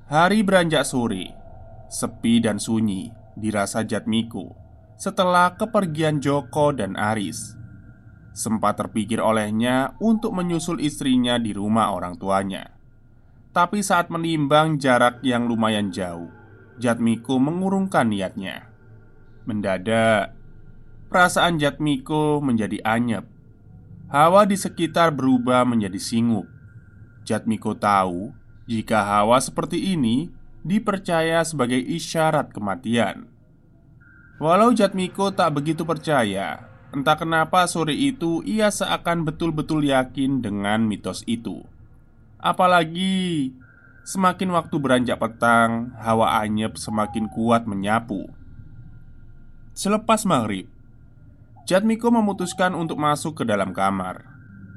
Hari 0.08 0.40
beranjak 0.40 0.88
sore, 0.88 1.36
Sepi 1.92 2.40
dan 2.40 2.56
sunyi 2.56 3.12
dirasa 3.36 3.84
Jatmiko 3.84 4.56
setelah 4.96 5.60
kepergian 5.60 6.24
Joko 6.24 6.72
dan 6.72 6.96
Aris. 6.96 7.52
Sempat 8.32 8.80
terpikir 8.80 9.20
olehnya 9.20 9.92
untuk 10.00 10.32
menyusul 10.32 10.80
istrinya 10.80 11.36
di 11.36 11.52
rumah 11.52 11.92
orang 11.92 12.16
tuanya. 12.16 12.77
Tapi 13.58 13.82
saat 13.82 14.06
menimbang 14.06 14.78
jarak 14.78 15.18
yang 15.26 15.50
lumayan 15.50 15.90
jauh, 15.90 16.30
Jatmiko 16.78 17.42
mengurungkan 17.42 18.06
niatnya. 18.06 18.70
Mendadak, 19.50 20.30
perasaan 21.10 21.58
Jatmiko 21.58 22.38
menjadi 22.38 22.78
anyep. 22.86 23.26
Hawa 24.14 24.46
di 24.46 24.54
sekitar 24.54 25.10
berubah 25.10 25.66
menjadi 25.66 25.98
singup. 25.98 26.46
Jatmiko 27.26 27.74
tahu 27.74 28.30
jika 28.70 29.02
hawa 29.02 29.42
seperti 29.42 29.90
ini 29.90 30.30
dipercaya 30.62 31.42
sebagai 31.42 31.82
isyarat 31.82 32.54
kematian. 32.54 33.26
Walau 34.38 34.70
Jatmiko 34.70 35.34
tak 35.34 35.58
begitu 35.58 35.82
percaya, 35.82 36.62
entah 36.94 37.18
kenapa 37.18 37.66
sore 37.66 37.98
itu 37.98 38.38
ia 38.46 38.70
seakan 38.70 39.26
betul-betul 39.26 39.82
yakin 39.82 40.46
dengan 40.46 40.86
mitos 40.86 41.26
itu. 41.26 41.66
Apalagi 42.38 43.50
semakin 44.06 44.54
waktu 44.54 44.76
beranjak 44.78 45.18
petang, 45.18 45.92
hawa 45.98 46.42
anyep 46.42 46.78
semakin 46.78 47.26
kuat 47.28 47.66
menyapu. 47.66 48.30
Selepas 49.74 50.26
maghrib, 50.26 50.66
Jatmiko 51.68 52.08
memutuskan 52.08 52.72
untuk 52.72 52.96
masuk 52.96 53.42
ke 53.42 53.44
dalam 53.44 53.76
kamar. 53.76 54.24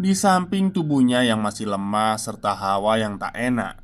Di 0.01 0.17
samping 0.17 0.73
tubuhnya 0.73 1.23
yang 1.23 1.39
masih 1.39 1.69
lemah 1.69 2.17
serta 2.17 2.57
hawa 2.57 2.97
yang 2.97 3.21
tak 3.21 3.37
enak, 3.37 3.81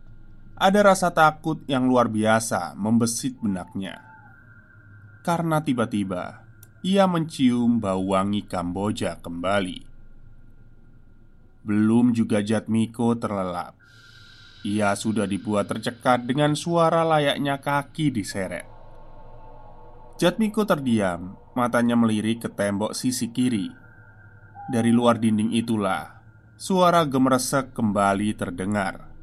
ada 0.58 0.80
rasa 0.82 1.14
takut 1.14 1.62
yang 1.70 1.86
luar 1.86 2.10
biasa 2.10 2.74
membesit 2.74 3.38
benaknya 3.38 4.02
Karena 5.22 5.62
tiba-tiba 5.62 6.42
ia 6.82 7.06
mencium 7.06 7.78
bau 7.78 8.18
wangi 8.18 8.50
Kamboja 8.50 9.22
kembali 9.22 9.87
Belum 11.68 12.16
juga 12.16 12.40
Jatmiko 12.40 13.20
terlelap. 13.20 13.76
Ia 14.64 14.96
sudah 14.96 15.28
dibuat 15.28 15.68
tercekat 15.68 16.24
dengan 16.24 16.56
suara 16.56 17.04
layaknya 17.04 17.60
kaki 17.60 18.16
diseret. 18.16 18.64
Jatmiko 20.16 20.64
terdiam, 20.64 21.36
matanya 21.54 22.00
melirik 22.00 22.48
ke 22.48 22.50
tembok 22.50 22.96
sisi 22.96 23.30
kiri. 23.36 23.68
Dari 24.72 24.96
luar 24.96 25.20
dinding 25.20 25.52
itulah 25.54 26.18
Suara 26.58 27.06
gemeresek 27.06 27.78
kembali 27.78 28.34
terdengar. 28.34 29.14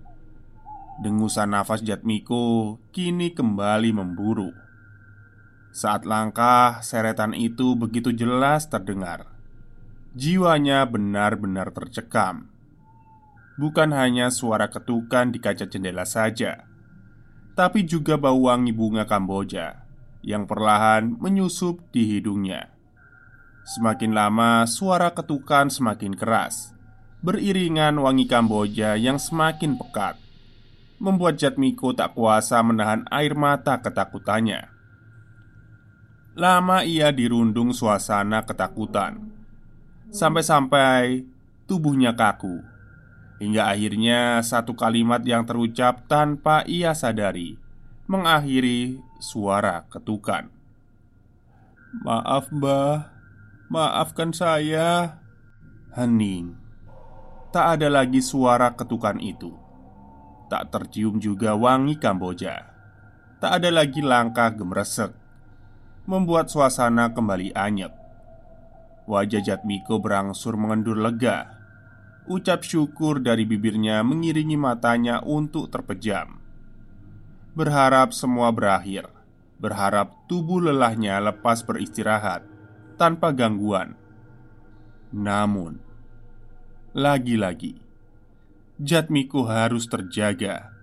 Dengusan 1.02 1.50
nafas 1.50 1.82
Jatmiko 1.82 2.78
kini 2.94 3.34
kembali 3.34 3.90
memburu. 3.90 4.54
Saat 5.74 6.06
langkah 6.06 6.78
seretan 6.86 7.34
itu 7.34 7.74
begitu 7.74 8.14
jelas 8.14 8.70
terdengar, 8.70 9.33
jiwanya 10.14 10.86
benar-benar 10.86 11.74
tercekam. 11.74 12.48
Bukan 13.58 13.90
hanya 13.94 14.30
suara 14.30 14.70
ketukan 14.70 15.30
di 15.30 15.38
kaca 15.38 15.66
jendela 15.66 16.06
saja, 16.06 16.66
tapi 17.54 17.86
juga 17.86 18.18
bau 18.18 18.50
wangi 18.50 18.74
bunga 18.74 19.06
Kamboja 19.06 19.86
yang 20.26 20.46
perlahan 20.46 21.18
menyusup 21.18 21.78
di 21.94 22.06
hidungnya. 22.06 22.70
Semakin 23.66 24.14
lama, 24.14 24.66
suara 24.66 25.14
ketukan 25.14 25.70
semakin 25.70 26.14
keras, 26.18 26.74
beriringan 27.22 27.98
wangi 27.98 28.26
Kamboja 28.26 28.98
yang 28.98 29.18
semakin 29.18 29.78
pekat 29.78 30.24
membuat 31.02 31.36
Jatmiko 31.36 31.92
tak 31.92 32.14
kuasa 32.14 32.62
menahan 32.62 33.04
air 33.10 33.34
mata 33.34 33.82
ketakutannya. 33.82 34.70
Lama 36.34 36.82
ia 36.82 37.14
dirundung 37.14 37.70
suasana 37.70 38.42
ketakutan, 38.42 39.33
sampai-sampai 40.14 41.26
tubuhnya 41.66 42.14
kaku. 42.14 42.62
Hingga 43.42 43.66
akhirnya 43.66 44.38
satu 44.46 44.78
kalimat 44.78 45.20
yang 45.26 45.42
terucap 45.42 46.06
tanpa 46.06 46.62
ia 46.70 46.94
sadari 46.94 47.58
Mengakhiri 48.06 49.02
suara 49.18 49.90
ketukan. 49.90 50.52
Maaf 52.06 52.52
mbah. 52.54 53.10
Maafkan 53.72 54.30
saya. 54.30 55.18
Hening. 55.98 56.54
Tak 57.50 57.80
ada 57.80 57.88
lagi 57.90 58.20
suara 58.20 58.76
ketukan 58.76 59.18
itu. 59.18 59.50
Tak 60.52 60.68
tercium 60.68 61.16
juga 61.16 61.56
wangi 61.56 61.96
Kamboja. 61.96 62.70
Tak 63.40 63.50
ada 63.60 63.72
lagi 63.72 64.04
langkah 64.04 64.52
gemresek 64.52 65.12
Membuat 66.04 66.52
suasana 66.52 67.12
kembali 67.16 67.56
anyep 67.56 68.03
Wajah 69.04 69.44
Jatmiko 69.44 70.00
berangsur 70.00 70.56
mengendur 70.56 70.96
lega. 70.96 71.60
Ucap 72.24 72.64
syukur 72.64 73.20
dari 73.20 73.44
bibirnya 73.44 74.00
mengiringi 74.00 74.56
matanya 74.56 75.20
untuk 75.20 75.68
terpejam. 75.68 76.40
Berharap 77.52 78.16
semua 78.16 78.48
berakhir. 78.48 79.12
Berharap 79.60 80.24
tubuh 80.26 80.58
lelahnya 80.58 81.22
lepas 81.22 81.62
beristirahat 81.62 82.42
Tanpa 82.96 83.30
gangguan. 83.30 83.94
Namun 85.12 85.78
Lagi-lagi 86.96 87.78
Jatmiko 88.80 89.46
harus 89.46 89.86
terjaga. 89.86 90.74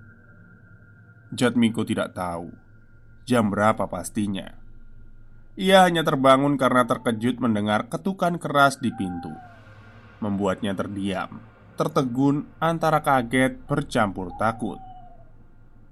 Jatmiko 1.33 1.83
tidak 1.83 2.15
tahu 2.15 2.53
Jam 3.27 3.51
berapa 3.51 3.89
pastinya 3.89 4.60
ia 5.61 5.85
hanya 5.85 6.01
terbangun 6.01 6.57
karena 6.57 6.89
terkejut 6.89 7.37
mendengar 7.37 7.85
ketukan 7.85 8.41
keras 8.41 8.81
di 8.81 8.89
pintu. 8.89 9.29
Membuatnya 10.17 10.73
terdiam 10.73 11.37
Tertegun 11.77 12.49
antara 12.57 13.05
kaget 13.05 13.61
bercampur 13.69 14.33
takut. 14.41 14.81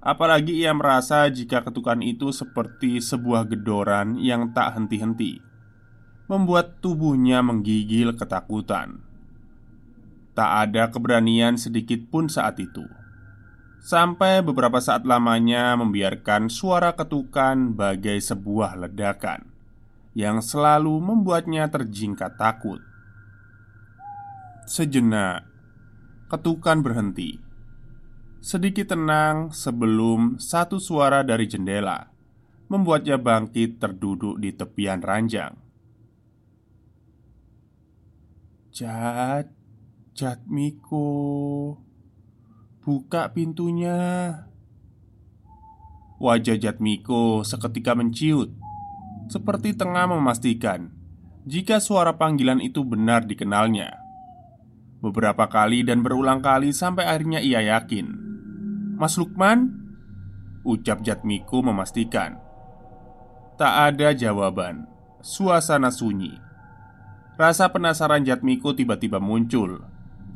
Apalagi 0.02 0.66
ia 0.66 0.74
merasa 0.74 1.30
jika 1.30 1.62
ketukan 1.62 2.02
itu 2.02 2.34
seperti 2.34 2.98
sebuah 2.98 3.46
gedoran 3.46 4.18
yang 4.18 4.50
tak 4.50 4.74
henti-henti 4.74 5.38
Membuat 6.26 6.82
tubuhnya 6.82 7.38
menggigil 7.42 8.14
ketakutan. 8.18 9.02
Tak 10.34 10.50
ada 10.66 10.90
keberanian 10.90 11.58
sedikit 11.58 12.06
pun 12.10 12.26
saat 12.26 12.58
itu. 12.58 12.86
Sampai 13.82 14.42
beberapa 14.42 14.78
saat 14.78 15.06
lamanya 15.06 15.74
membiarkan 15.74 16.50
suara 16.50 16.94
ketukan 16.94 17.74
bagai 17.74 18.18
sebuah 18.22 18.78
ledakan 18.78 19.49
Yang 20.20 20.52
selalu 20.52 21.00
membuatnya 21.00 21.72
terjingkat 21.72 22.36
takut. 22.36 22.84
Sejenak 24.68 25.48
Ketukan 26.28 26.84
berhenti. 26.84 27.40
Sedikit 28.44 28.92
tenang 28.92 29.48
sebelum 29.48 30.36
satu 30.36 30.76
suara 30.76 31.24
dari 31.24 31.48
jendela 31.48 32.12
Membuatnya 32.68 33.16
bangkit 33.16 33.80
terduduk 33.80 34.36
di 34.36 34.52
tepian 34.52 35.00
ranjang. 35.00 35.56
Jat 38.76 39.48
Jatmiko 40.12 41.08
Buka 42.84 43.32
pintunya. 43.32 43.96
Wajah 46.20 46.60
Jatmiko 46.60 47.40
seketika 47.40 47.96
menciut 47.96 48.59
Seperti 49.30 49.78
tengah 49.78 50.10
memastikan 50.10 50.90
Jika 51.46 51.78
suara 51.78 52.18
panggilan 52.18 52.58
itu 52.58 52.82
benar 52.82 53.22
dikenalnya. 53.24 53.94
Beberapa 55.00 55.46
kali 55.46 55.86
dan 55.86 56.02
berulang 56.02 56.42
kali 56.42 56.74
sampai 56.74 57.06
akhirnya 57.06 57.40
ia 57.40 57.62
yakin. 57.62 58.10
Mas 58.98 59.16
Lukman? 59.16 59.72
Ucap 60.66 61.00
Jatmiko 61.00 61.64
memastikan. 61.64 62.36
Tak 63.56 63.96
ada 63.96 64.12
jawaban. 64.12 64.84
Suasana 65.24 65.88
sunyi. 65.88 66.36
Rasa 67.40 67.72
penasaran 67.72 68.26
Jatmiko 68.26 68.76
tiba-tiba 68.76 69.16
muncul. 69.16 69.80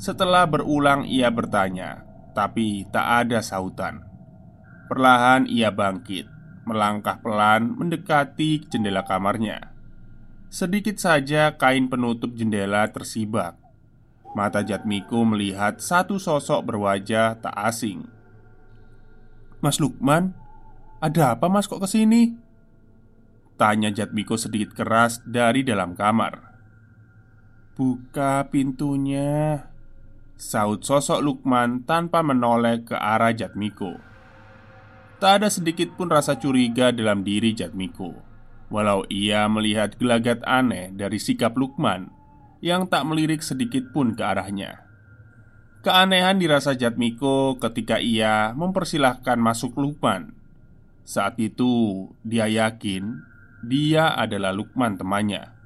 Setelah 0.00 0.48
berulang 0.48 1.04
ia 1.04 1.28
bertanya 1.28 2.14
tapi 2.34 2.84
tak 2.90 3.24
ada 3.24 3.38
sautan. 3.40 4.02
Perlahan 4.90 5.48
ia 5.48 5.70
bangkit, 5.70 6.28
melangkah 6.64 7.20
pelan 7.20 7.76
mendekati 7.76 8.64
jendela 8.68 9.04
kamarnya. 9.04 9.72
Sedikit 10.48 11.00
saja 11.00 11.56
kain 11.56 11.88
penutup 11.88 12.32
jendela 12.36 12.88
tersibak. 12.92 13.56
Mata 14.34 14.66
Jatmiko 14.66 15.22
melihat 15.22 15.78
satu 15.78 16.18
sosok 16.18 16.74
berwajah 16.74 17.38
tak 17.38 17.54
asing. 17.54 18.10
"Mas 19.62 19.78
Lukman, 19.78 20.34
ada 20.98 21.38
apa 21.38 21.46
mas 21.46 21.70
kok 21.70 21.78
ke 21.82 21.88
sini?" 21.88 22.44
Tanya 23.54 23.94
Jatmiko 23.94 24.34
sedikit 24.34 24.74
keras 24.74 25.22
dari 25.22 25.62
dalam 25.62 25.94
kamar 25.94 26.42
Buka 27.78 28.50
pintunya 28.50 29.62
Saut 30.34 30.82
sosok 30.82 31.22
Lukman 31.22 31.86
tanpa 31.86 32.26
menoleh 32.26 32.82
ke 32.82 32.98
arah 32.98 33.30
Jatmiko 33.30 34.13
Tak 35.24 35.40
ada 35.40 35.48
sedikit 35.48 35.96
pun 35.96 36.12
rasa 36.12 36.36
curiga 36.36 36.92
dalam 36.92 37.24
diri 37.24 37.56
Jatmiko 37.56 38.12
Walau 38.68 39.08
ia 39.08 39.48
melihat 39.48 39.96
gelagat 39.96 40.44
aneh 40.44 40.92
dari 40.92 41.16
sikap 41.16 41.56
Lukman 41.56 42.12
Yang 42.60 42.92
tak 42.92 43.08
melirik 43.08 43.40
sedikit 43.40 43.88
pun 43.88 44.12
ke 44.12 44.20
arahnya. 44.20 44.84
Keanehan 45.80 46.36
dirasa 46.36 46.76
Jatmiko 46.76 47.56
ketika 47.56 47.96
ia 48.04 48.52
mempersilahkan 48.52 49.40
masuk 49.40 49.80
Lukman. 49.80 50.36
Saat 51.08 51.40
itu 51.40 52.04
dia 52.20 52.44
yakin 52.44 53.24
dia 53.64 54.12
adalah 54.12 54.52
Lukman 54.52 55.00
temannya. 55.00 55.56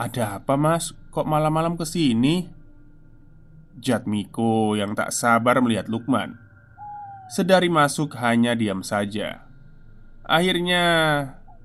Ada 0.00 0.40
apa 0.40 0.56
mas? 0.56 0.96
Kok 1.12 1.28
malam-malam 1.28 1.76
ke 1.76 1.84
sini? 1.84 2.48
Jatmiko 3.76 4.80
yang 4.80 4.96
tak 4.96 5.12
sabar 5.12 5.60
melihat 5.60 5.92
Lukman 5.92 6.49
Sedari 7.30 7.70
masuk 7.70 8.18
hanya 8.18 8.58
diam 8.58 8.82
saja. 8.82 9.46
Akhirnya 10.26 10.82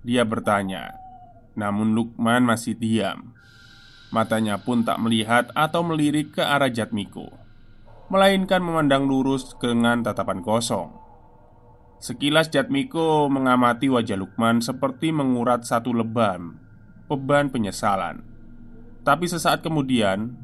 dia 0.06 0.22
bertanya 0.22 0.94
Namun 1.58 1.98
Lukman 1.98 2.46
masih 2.46 2.78
diam? 2.78 3.34
Matanya 4.14 4.62
pun 4.62 4.86
tak 4.86 5.02
melihat 5.02 5.50
atau 5.58 5.82
melirik 5.82 6.38
ke 6.38 6.44
arah 6.46 6.70
Jatmiko 6.70 7.34
Melainkan 8.14 8.62
memandang 8.62 9.10
lurus 9.10 9.58
dengan 9.58 10.06
tatapan 10.06 10.46
kosong. 10.46 10.94
Sekilas 11.98 12.54
Jatmiko 12.54 13.26
mengamati 13.34 13.90
wajah 13.90 14.22
Lukman 14.22 14.62
seperti 14.62 15.10
mengurat 15.10 15.66
satu 15.66 15.90
lebam 15.90 16.62
Beban 17.10 17.50
penyesalan. 17.50 18.22
Tapi 19.02 19.26
sesaat 19.26 19.66
kemudian 19.66 20.38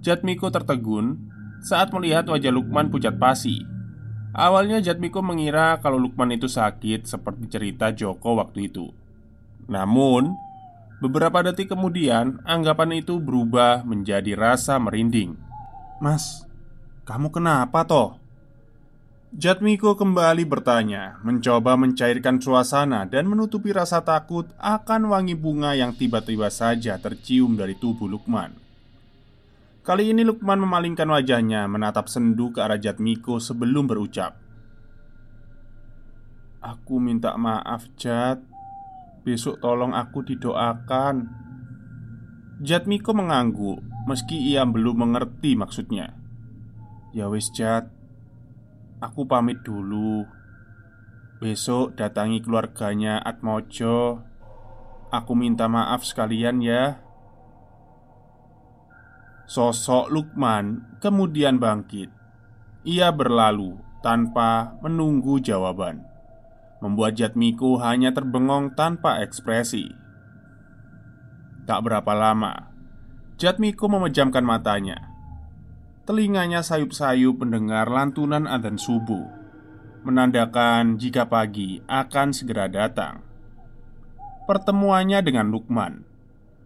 Jatmiko 0.00 0.48
tertegun 0.48 1.28
saat 1.60 1.92
melihat 1.92 2.24
wajah 2.24 2.48
Lukman 2.48 2.88
pucat 2.88 3.20
pasi. 3.20 3.79
Awalnya 4.30 4.78
Jatmiko 4.78 5.18
mengira 5.26 5.82
kalau 5.82 5.98
Lukman 5.98 6.30
itu 6.30 6.46
sakit 6.46 7.06
seperti 7.06 7.50
cerita 7.50 7.90
Joko 7.90 8.38
waktu 8.38 8.70
itu. 8.70 8.94
Namun, 9.66 10.38
beberapa 11.02 11.42
detik 11.42 11.74
kemudian 11.74 12.38
anggapan 12.46 13.02
itu 13.02 13.18
berubah 13.18 13.82
menjadi 13.82 14.38
rasa 14.38 14.78
merinding. 14.78 15.34
"Mas, 15.98 16.46
kamu 17.02 17.34
kenapa 17.34 17.82
toh?" 17.82 18.20
Jatmiko 19.30 19.94
kembali 19.94 20.42
bertanya, 20.42 21.22
mencoba 21.22 21.78
mencairkan 21.78 22.42
suasana 22.42 23.06
dan 23.06 23.30
menutupi 23.30 23.70
rasa 23.70 24.02
takut 24.02 24.50
akan 24.58 25.06
wangi 25.06 25.38
bunga 25.38 25.78
yang 25.78 25.94
tiba-tiba 25.94 26.50
saja 26.50 26.98
tercium 26.98 27.54
dari 27.54 27.78
tubuh 27.78 28.10
Lukman. 28.10 28.69
Kali 29.80 30.12
ini 30.12 30.28
Lukman 30.28 30.60
memalingkan 30.60 31.08
wajahnya 31.08 31.64
Menatap 31.64 32.12
sendu 32.12 32.52
ke 32.52 32.60
arah 32.60 32.76
Jatmiko 32.76 33.40
sebelum 33.40 33.88
berucap. 33.88 34.36
Aku 36.60 37.00
minta 37.00 37.32
maaf 37.40 37.88
Jat 37.96 38.44
Besok 39.24 39.60
tolong 39.64 39.96
aku 39.96 40.20
didoakan. 40.20 41.24
Jatmiko 42.60 43.16
mengangguk 43.16 43.80
Meski 44.04 44.52
ia 44.52 44.68
belum 44.68 45.08
mengerti 45.08 45.56
maksudnya. 45.56 46.12
Ya 47.16 47.32
wis 47.32 47.48
Jat 47.48 47.88
Aku 49.00 49.24
pamit 49.24 49.64
dulu. 49.64 50.28
Besok 51.40 51.96
datangi 51.96 52.44
keluarganya 52.44 53.16
Atmojo. 53.24 54.20
Aku 55.08 55.32
minta 55.32 55.72
maaf 55.72 56.04
sekalian 56.04 56.60
ya 56.60 57.09
Sosok 59.50 60.14
Lukman 60.14 60.86
kemudian 61.02 61.58
bangkit. 61.58 62.06
Ia 62.86 63.10
berlalu 63.10 63.82
tanpa 63.98 64.78
menunggu 64.78 65.42
jawaban, 65.42 66.06
membuat 66.78 67.18
Jatmiku 67.18 67.74
hanya 67.82 68.14
terbengong 68.14 68.78
tanpa 68.78 69.18
ekspresi. 69.26 69.90
Tak 71.66 71.82
berapa 71.82 72.14
lama, 72.14 72.70
Jatmiku 73.42 73.90
memejamkan 73.90 74.46
matanya. 74.46 75.10
telinganya 76.06 76.62
sayup-sayup 76.62 77.38
mendengar 77.38 77.86
lantunan 77.86 78.46
adzan 78.46 78.78
subuh, 78.78 79.30
menandakan 80.02 80.98
jika 80.98 81.26
pagi 81.30 81.78
akan 81.86 82.34
segera 82.34 82.66
datang. 82.66 83.22
Pertemuannya 84.50 85.22
dengan 85.22 85.54
Lukman, 85.54 86.02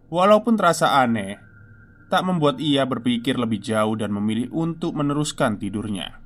walaupun 0.09 0.57
terasa 0.57 0.97
aneh, 0.97 1.44
tak 2.15 2.23
membuat 2.23 2.63
ia 2.63 2.87
berpikir 2.87 3.35
lebih 3.35 3.59
jauh 3.59 3.99
dan 3.99 4.15
memilih 4.15 4.47
untuk 4.55 4.95
meneruskan 4.95 5.59
tidurnya. 5.59 6.23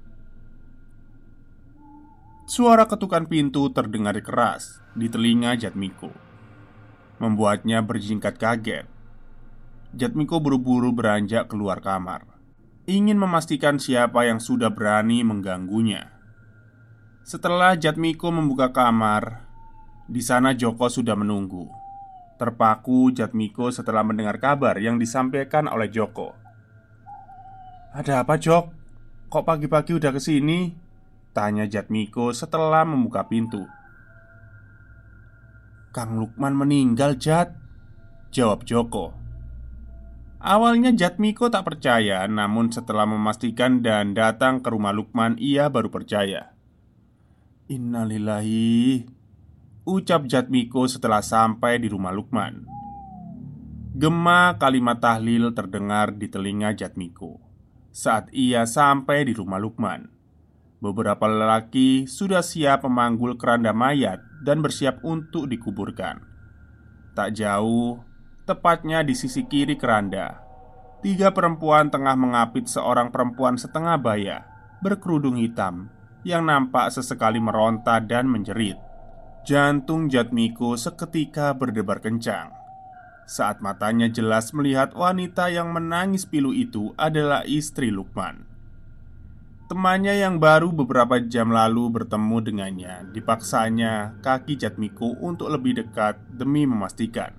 Suara 2.45 2.86
ketukan 2.86 3.25
pintu 3.25 3.73
terdengar 3.73 4.13
keras 4.21 4.86
di 4.93 5.10
telinga 5.10 5.58
Jatmiko, 5.58 6.13
membuatnya 7.17 7.82
berjingkat 7.82 8.38
kaget. 8.38 8.86
Jatmiko 9.97 10.38
buru-buru 10.38 10.93
beranjak 10.93 11.49
keluar 11.49 11.82
kamar, 11.82 12.21
ingin 12.86 13.17
memastikan 13.17 13.82
siapa 13.82 14.30
yang 14.30 14.38
sudah 14.38 14.69
berani 14.69 15.25
mengganggunya. 15.25 16.13
Setelah 17.25 17.73
Jatmiko 17.73 18.30
membuka 18.30 18.69
kamar, 18.69 19.41
di 20.06 20.21
sana 20.21 20.54
Joko 20.54 20.86
sudah 20.86 21.17
menunggu. 21.17 21.79
Terpaku 22.39 23.12
Jatmiko 23.12 23.67
setelah 23.67 23.99
mendengar 23.99 24.39
kabar 24.39 24.80
yang 24.80 24.95
disampaikan 24.95 25.67
oleh 25.67 25.91
Joko. 25.91 26.32
"Ada 27.91 28.23
apa, 28.23 28.39
Jok? 28.39 28.65
Kok 29.28 29.43
pagi-pagi 29.43 29.99
udah 29.99 30.15
ke 30.15 30.23
sini?" 30.23 30.71
Tanya 31.36 31.67
Jatmiko 31.67 32.32
setelah 32.32 32.88
membuka 32.88 33.28
pintu. 33.28 33.67
"Kang 35.91 36.15
Lukman 36.15 36.56
meninggal, 36.56 37.19
Jat," 37.19 37.52
jawab 38.32 38.63
Joko. 38.63 39.12
Awalnya 40.39 40.95
Jatmiko 40.95 41.52
tak 41.52 41.67
percaya, 41.67 42.23
namun 42.23 42.71
setelah 42.71 43.04
memastikan 43.04 43.84
dan 43.84 44.15
datang 44.15 44.63
ke 44.63 44.71
rumah 44.71 44.95
Lukman, 44.95 45.36
ia 45.36 45.67
baru 45.67 45.91
percaya. 45.91 46.56
Innalillahi 47.67 49.18
Ucap 49.89 50.30
Jatmiko 50.30 50.86
setelah 50.86 51.25
sampai 51.25 51.82
di 51.82 51.89
rumah 51.89 52.13
Lukman. 52.13 52.62
Gema 53.97 54.54
kalimat 54.62 55.02
tahlil 55.02 55.49
terdengar 55.58 56.13
di 56.13 56.30
telinga 56.30 56.78
Jatmiko 56.78 57.41
Saat 57.89 58.30
ia 58.30 58.69
sampai 58.69 59.25
di 59.25 59.34
rumah 59.34 59.58
Lukman. 59.58 60.06
Beberapa 60.78 61.25
lelaki 61.25 62.06
sudah 62.06 62.45
siap 62.45 62.86
memanggul 62.86 63.34
keranda 63.41 63.73
mayat 63.73 64.21
dan 64.45 64.62
bersiap 64.62 65.02
untuk 65.02 65.49
dikuburkan. 65.49 66.21
Tak 67.17 67.34
jauh, 67.34 68.06
tepatnya 68.45 69.02
di 69.02 69.17
sisi 69.17 69.49
kiri 69.49 69.73
keranda 69.73 70.38
Tiga 71.02 71.34
perempuan 71.34 71.89
tengah 71.89 72.13
mengapit 72.13 72.69
seorang 72.69 73.10
perempuan 73.10 73.58
setengah 73.58 73.97
baya 73.97 74.45
Berkerudung 74.86 75.41
hitam 75.41 75.89
Yang 76.21 76.43
nampak 76.45 76.93
sesekali 76.93 77.41
meronta 77.41 77.97
dan 77.97 78.30
menjerit 78.30 78.78
Jantung 79.47 80.12
Jatmiko 80.12 80.75
seketika 80.75 81.56
berdebar 81.56 82.04
kencang 82.04 82.52
saat 83.30 83.62
matanya 83.62 84.10
jelas 84.10 84.52
melihat 84.52 84.91
wanita 84.97 85.54
yang 85.54 85.69
menangis 85.69 86.25
pilu 86.25 86.49
itu 86.49 86.97
adalah 86.97 87.45
istri 87.45 87.93
Lukman. 87.93 88.43
Temannya 89.69 90.17
yang 90.17 90.41
baru 90.41 90.73
beberapa 90.73 91.21
jam 91.21 91.54
lalu 91.54 91.93
bertemu 91.93 92.38
dengannya 92.41 92.95
dipaksanya 93.13 94.17
kaki 94.25 94.58
Jatmiko 94.58 95.13
untuk 95.21 95.54
lebih 95.54 95.78
dekat 95.86 96.17
demi 96.34 96.65
memastikan. 96.65 97.38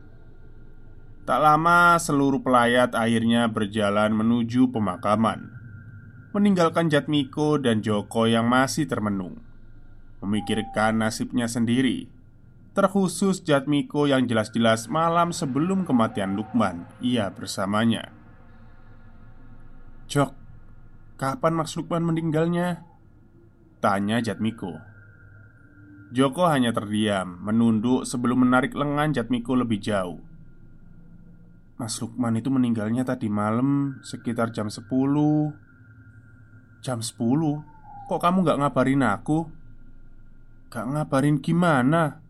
Tak 1.27 1.41
lama 1.43 1.99
seluruh 1.99 2.41
pelayat 2.41 2.97
akhirnya 2.97 3.51
berjalan 3.51 4.15
menuju 4.17 4.73
pemakaman 4.73 5.53
Meninggalkan 6.31 6.87
Jatmiko 6.87 7.59
dan 7.59 7.83
Joko 7.83 8.31
yang 8.31 8.47
masih 8.47 8.87
termenung 8.87 9.50
memikirkan 10.21 11.01
nasibnya 11.01 11.49
sendiri 11.51 12.09
Terkhusus 12.71 13.43
Jatmiko 13.43 14.07
yang 14.07 14.31
jelas-jelas 14.31 14.87
malam 14.87 15.35
sebelum 15.35 15.83
kematian 15.83 16.39
Lukman 16.39 16.87
Ia 17.03 17.29
bersamanya 17.35 18.15
Jok, 20.07 20.31
kapan 21.19 21.55
Mas 21.59 21.75
Lukman 21.75 22.07
meninggalnya? 22.07 22.87
Tanya 23.83 24.23
Jatmiko 24.23 24.79
Joko 26.11 26.47
hanya 26.47 26.75
terdiam, 26.75 27.39
menunduk 27.43 28.03
sebelum 28.07 28.47
menarik 28.47 28.75
lengan 28.75 29.11
Jatmiko 29.11 29.59
lebih 29.59 29.83
jauh 29.83 30.23
Mas 31.75 31.97
Lukman 31.99 32.39
itu 32.39 32.53
meninggalnya 32.53 33.03
tadi 33.03 33.27
malam 33.27 33.99
sekitar 34.05 34.53
jam 34.55 34.71
10 34.71 34.85
Jam 36.81 37.05
10? 37.05 37.13
Kok 38.09 38.21
kamu 38.21 38.39
gak 38.41 38.59
ngabarin 38.61 39.05
aku? 39.05 39.60
Gak 40.71 40.87
ngabarin 40.87 41.43
gimana? 41.43 42.23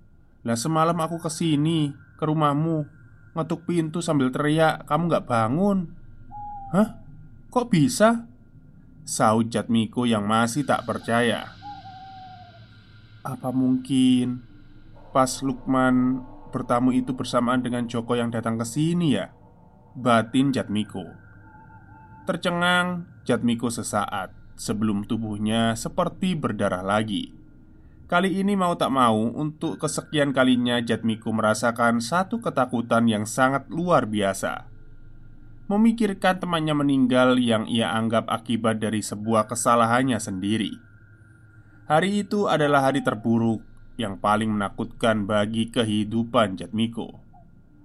Lah 0.49 0.57
semalam 0.57 0.97
aku 0.97 1.21
ke 1.21 1.29
sini 1.29 1.93
ke 2.17 2.25
rumahmu 2.25 2.89
Ngetuk 3.37 3.69
pintu 3.69 4.01
sambil 4.01 4.33
teriak 4.33 4.89
Kamu 4.89 5.13
gak 5.13 5.29
bangun 5.29 5.93
Hah? 6.73 7.05
Kok 7.53 7.69
bisa? 7.69 8.25
Saud 9.05 9.53
Jatmiko 9.53 10.09
yang 10.09 10.25
masih 10.25 10.65
tak 10.65 10.89
percaya 10.89 11.53
Apa 13.21 13.53
mungkin 13.53 14.41
Pas 15.13 15.45
Lukman 15.45 16.25
bertamu 16.49 16.97
itu 16.97 17.13
bersamaan 17.13 17.61
dengan 17.61 17.85
Joko 17.85 18.17
yang 18.17 18.33
datang 18.33 18.57
ke 18.57 18.65
sini 18.65 19.21
ya? 19.21 19.29
Batin 19.93 20.49
Jatmiko 20.49 21.05
Tercengang 22.25 23.05
Jatmiko 23.29 23.69
sesaat 23.69 24.33
Sebelum 24.57 25.05
tubuhnya 25.05 25.77
seperti 25.77 26.33
berdarah 26.33 26.81
lagi 26.81 27.40
Kali 28.11 28.43
ini 28.43 28.59
mau 28.59 28.75
tak 28.75 28.91
mau, 28.91 29.23
untuk 29.39 29.79
kesekian 29.79 30.35
kalinya 30.35 30.83
Jatmiko 30.83 31.31
merasakan 31.31 32.03
satu 32.03 32.43
ketakutan 32.43 33.07
yang 33.07 33.23
sangat 33.23 33.71
luar 33.71 34.11
biasa. 34.11 34.67
Memikirkan 35.71 36.43
temannya 36.43 36.75
meninggal 36.75 37.39
yang 37.39 37.71
ia 37.71 37.95
anggap 37.95 38.27
akibat 38.27 38.83
dari 38.83 38.99
sebuah 38.99 39.47
kesalahannya 39.47 40.19
sendiri. 40.19 40.75
Hari 41.87 42.27
itu 42.27 42.51
adalah 42.51 42.91
hari 42.91 43.07
terburuk 43.07 43.63
yang 43.95 44.19
paling 44.19 44.59
menakutkan 44.59 45.31
bagi 45.31 45.71
kehidupan 45.71 46.59
Jatmiko 46.59 47.15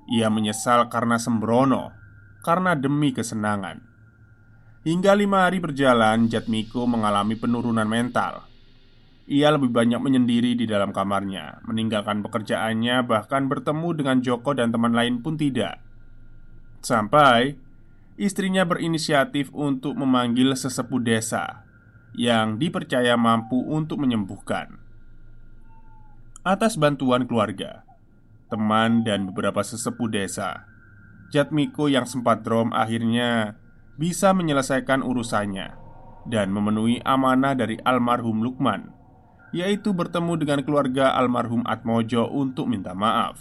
Ia 0.09 0.29
menyesal 0.29 0.87
karena 0.87 1.17
sembrono 1.17 1.93
Karena 2.41 2.73
demi 2.73 3.13
kesenangan. 3.13 3.77
Hingga 4.85 5.13
lima 5.13 5.45
hari 5.45 5.61
berjalan, 5.61 6.29
Jatmiko 6.29 6.89
mengalami 6.89 7.37
penurunan 7.37 7.85
mental 7.85 8.54
ia 9.25 9.49
lebih 9.49 9.73
banyak 9.73 9.97
menyendiri 9.97 10.53
di 10.53 10.69
dalam 10.69 10.93
kamarnya, 10.93 11.65
meninggalkan 11.65 12.21
pekerjaannya, 12.21 13.09
bahkan 13.09 13.49
bertemu 13.49 13.89
dengan 13.97 14.17
Joko 14.21 14.53
dan 14.53 14.69
teman 14.69 14.93
lain 14.93 15.25
pun 15.25 15.33
tidak. 15.33 15.81
Sampai 16.85 17.57
istrinya 18.21 18.61
berinisiatif 18.69 19.49
untuk 19.49 19.97
memanggil 19.97 20.53
sesepuh 20.53 21.01
desa 21.01 21.65
yang 22.13 22.61
dipercaya 22.61 23.17
mampu 23.17 23.57
untuk 23.65 23.97
menyembuhkan. 24.05 24.77
Atas 26.45 26.77
bantuan 26.77 27.25
keluarga, 27.25 27.81
teman, 28.53 29.01
dan 29.01 29.25
beberapa 29.33 29.65
sesepuh 29.65 30.05
desa, 30.05 30.69
Jatmiko 31.33 31.89
yang 31.89 32.05
sempat 32.05 32.45
drom 32.45 32.69
akhirnya 32.71 33.57
bisa 33.97 34.37
menyelesaikan 34.37 35.01
urusannya 35.01 35.73
dan 36.29 36.53
memenuhi 36.53 37.01
amanah 37.01 37.57
dari 37.57 37.81
almarhum 37.81 38.45
Lukman 38.45 38.94
yaitu 39.55 39.95
bertemu 39.95 40.35
dengan 40.35 40.59
keluarga 40.67 41.15
almarhum 41.15 41.63
Atmojo 41.63 42.27
untuk 42.27 42.67
minta 42.67 42.91
maaf. 42.91 43.39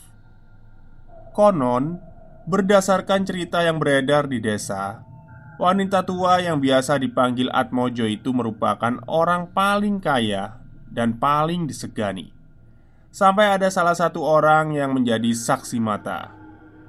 Konon, 1.35 1.99
berdasarkan 2.47 3.27
cerita 3.27 3.67
yang 3.67 3.83
beredar 3.83 4.31
di 4.31 4.39
desa, 4.39 5.03
wanita 5.59 6.07
tua 6.07 6.39
yang 6.39 6.63
biasa 6.63 7.03
dipanggil 7.03 7.51
Atmojo 7.51 8.07
itu 8.07 8.31
merupakan 8.31 9.03
orang 9.11 9.51
paling 9.51 9.99
kaya 9.99 10.63
dan 10.87 11.19
paling 11.19 11.67
disegani. 11.67 12.31
Sampai 13.11 13.51
ada 13.51 13.67
salah 13.67 13.99
satu 13.99 14.23
orang 14.23 14.79
yang 14.79 14.95
menjadi 14.95 15.35
saksi 15.35 15.83
mata. 15.83 16.31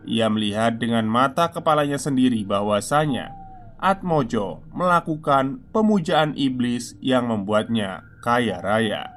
Ia 0.05 0.29
melihat 0.29 0.77
dengan 0.77 1.09
mata 1.09 1.49
kepalanya 1.49 1.97
sendiri 1.97 2.45
bahwasanya 2.45 3.33
Atmojo 3.81 4.61
melakukan 4.69 5.65
pemujaan 5.73 6.37
iblis 6.37 6.93
yang 7.01 7.25
membuatnya 7.25 8.05
kaya 8.21 8.61
raya. 8.61 9.14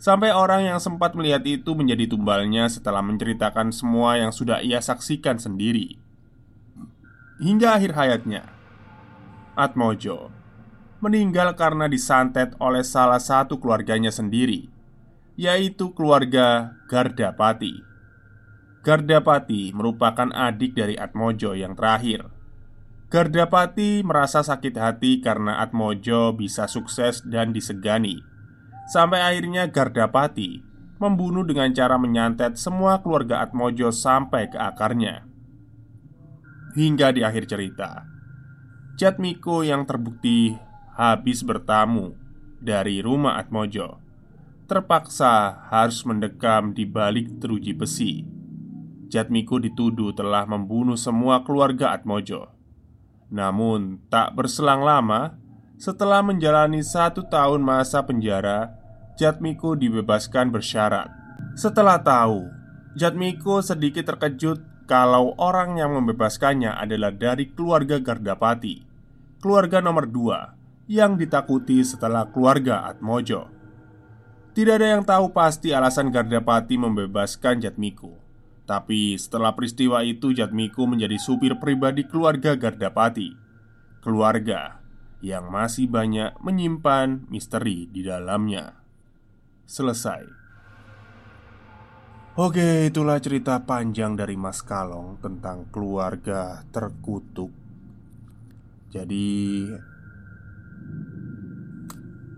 Sampai 0.00 0.32
orang 0.32 0.64
yang 0.64 0.80
sempat 0.80 1.12
melihat 1.12 1.44
itu 1.44 1.76
menjadi 1.76 2.08
tumbalnya 2.08 2.72
setelah 2.72 3.04
menceritakan 3.04 3.68
semua 3.68 4.16
yang 4.16 4.32
sudah 4.32 4.64
ia 4.64 4.80
saksikan 4.80 5.36
sendiri. 5.36 6.00
Hingga 7.40 7.76
akhir 7.76 7.92
hayatnya 7.92 8.48
Atmojo 9.52 10.32
meninggal 11.04 11.52
karena 11.52 11.84
disantet 11.84 12.56
oleh 12.60 12.80
salah 12.80 13.20
satu 13.20 13.60
keluarganya 13.60 14.08
sendiri 14.12 14.68
Yaitu 15.40 15.96
keluarga 15.96 16.76
Gardapati. 16.88 17.80
Gardapati 18.84 19.72
merupakan 19.72 20.28
adik 20.32 20.76
dari 20.76 20.96
Atmojo 21.00 21.56
yang 21.56 21.76
terakhir. 21.76 22.28
Gardapati 23.08 24.04
merasa 24.04 24.44
sakit 24.44 24.76
hati 24.76 25.24
karena 25.24 25.60
Atmojo 25.64 26.36
bisa 26.36 26.68
sukses 26.68 27.24
dan 27.24 27.56
disegani. 27.56 28.20
Sampai 28.90 29.22
akhirnya 29.22 29.70
Gardapati 29.70 30.66
membunuh 30.98 31.46
dengan 31.46 31.70
cara 31.70 31.94
menyantet 31.94 32.58
semua 32.58 32.98
keluarga 32.98 33.38
Atmojo 33.46 33.94
sampai 33.94 34.50
ke 34.50 34.58
akarnya. 34.58 35.22
Hingga 36.74 37.14
di 37.14 37.22
akhir 37.22 37.46
cerita, 37.46 38.02
Jatmiko 38.98 39.62
yang 39.62 39.86
terbukti 39.86 40.58
habis 40.98 41.46
bertamu 41.46 42.18
dari 42.58 42.98
rumah 42.98 43.38
Atmojo 43.38 44.10
terpaksa 44.70 45.66
harus 45.66 46.06
mendekam 46.06 46.70
di 46.70 46.86
balik 46.86 47.42
teruji 47.42 47.74
besi. 47.74 48.22
Jatmiko 49.10 49.58
dituduh 49.58 50.14
telah 50.14 50.46
membunuh 50.46 50.94
semua 50.94 51.42
keluarga 51.42 51.90
Atmojo. 51.90 52.54
Namun, 53.34 53.98
tak 54.06 54.38
berselang 54.38 54.86
lama, 54.86 55.34
setelah 55.74 56.22
menjalani 56.22 56.86
satu 56.86 57.26
tahun 57.26 57.58
masa 57.66 58.06
penjara, 58.06 58.79
Jatmiko 59.20 59.76
dibebaskan 59.76 60.48
bersyarat. 60.48 61.12
Setelah 61.52 62.00
tahu, 62.00 62.48
Jatmiko 62.96 63.60
sedikit 63.60 64.08
terkejut 64.08 64.64
kalau 64.88 65.36
orang 65.36 65.76
yang 65.76 65.92
membebaskannya 65.92 66.72
adalah 66.72 67.12
dari 67.12 67.52
keluarga 67.52 68.00
Gardapati, 68.00 68.80
keluarga 69.44 69.84
nomor 69.84 70.08
dua 70.08 70.56
yang 70.88 71.20
ditakuti 71.20 71.84
setelah 71.84 72.32
keluarga 72.32 72.88
Atmojo. 72.88 73.52
Tidak 74.56 74.74
ada 74.80 74.88
yang 74.96 75.04
tahu 75.04 75.36
pasti 75.36 75.76
alasan 75.76 76.08
Gardapati 76.08 76.80
membebaskan 76.80 77.60
Jatmiko. 77.60 78.16
Tapi 78.64 79.20
setelah 79.20 79.52
peristiwa 79.52 80.00
itu 80.00 80.32
Jatmiko 80.32 80.88
menjadi 80.88 81.20
supir 81.20 81.60
pribadi 81.60 82.08
keluarga 82.08 82.56
Gardapati. 82.56 83.36
Keluarga 84.00 84.80
yang 85.20 85.52
masih 85.52 85.92
banyak 85.92 86.40
menyimpan 86.40 87.28
misteri 87.28 87.84
di 87.84 88.00
dalamnya. 88.00 88.79
Selesai. 89.70 90.26
Oke, 92.34 92.90
itulah 92.90 93.22
cerita 93.22 93.62
panjang 93.62 94.18
dari 94.18 94.34
Mas 94.34 94.66
Kalong 94.66 95.22
tentang 95.22 95.70
keluarga 95.70 96.66
terkutuk. 96.74 97.54
Jadi 98.90 99.70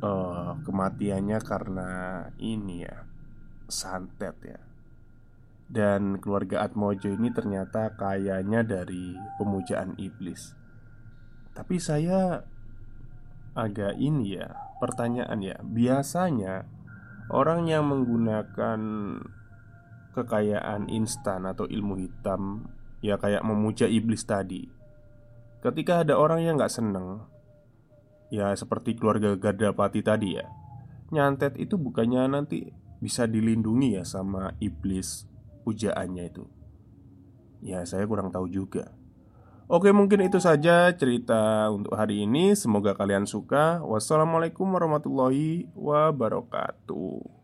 uh, 0.04 0.60
kematiannya 0.60 1.38
karena 1.40 1.90
ini 2.36 2.84
ya 2.84 3.08
santet 3.70 4.36
ya 4.44 4.60
dan 5.72 6.20
keluarga 6.20 6.68
Atmojo 6.68 7.08
ini 7.16 7.32
ternyata 7.32 7.96
kayaknya 7.96 8.60
dari 8.60 9.16
pemujaan 9.40 9.96
iblis 9.96 10.52
tapi 11.56 11.80
saya 11.80 12.44
agak 13.56 13.96
ini 13.96 14.36
ya 14.36 14.52
pertanyaan 14.84 15.40
ya 15.40 15.56
biasanya 15.64 16.68
orang 17.30 17.70
yang 17.70 17.86
menggunakan 17.86 18.80
kekayaan 20.16 20.90
instan 20.90 21.46
atau 21.46 21.68
ilmu 21.68 22.00
hitam 22.00 22.66
ya 23.04 23.20
kayak 23.20 23.46
memuja 23.46 23.86
iblis 23.86 24.26
tadi. 24.26 24.66
Ketika 25.62 26.02
ada 26.02 26.18
orang 26.18 26.42
yang 26.42 26.58
nggak 26.58 26.74
seneng 26.74 27.22
Ya 28.32 28.50
seperti 28.56 28.96
keluarga 28.96 29.36
Gardapati 29.36 30.00
tadi 30.02 30.34
ya 30.34 30.48
Nyantet 31.12 31.60
itu 31.60 31.76
bukannya 31.76 32.24
nanti 32.32 32.72
bisa 32.98 33.28
dilindungi 33.28 34.00
ya 34.00 34.08
sama 34.08 34.56
iblis 34.58 35.28
pujaannya 35.68 36.24
itu. 36.32 36.48
Ya 37.60 37.84
saya 37.84 38.08
kurang 38.08 38.32
tahu 38.32 38.48
juga 38.48 38.90
Oke 39.72 39.88
mungkin 39.88 40.20
itu 40.20 40.36
saja 40.36 40.92
cerita 40.92 41.72
untuk 41.72 41.96
hari 41.96 42.28
ini. 42.28 42.52
Semoga 42.52 42.92
kalian 42.92 43.24
suka. 43.24 43.80
Wassalamualaikum 43.80 44.68
warahmatullahi 44.68 45.72
wabarakatuh 45.72 47.41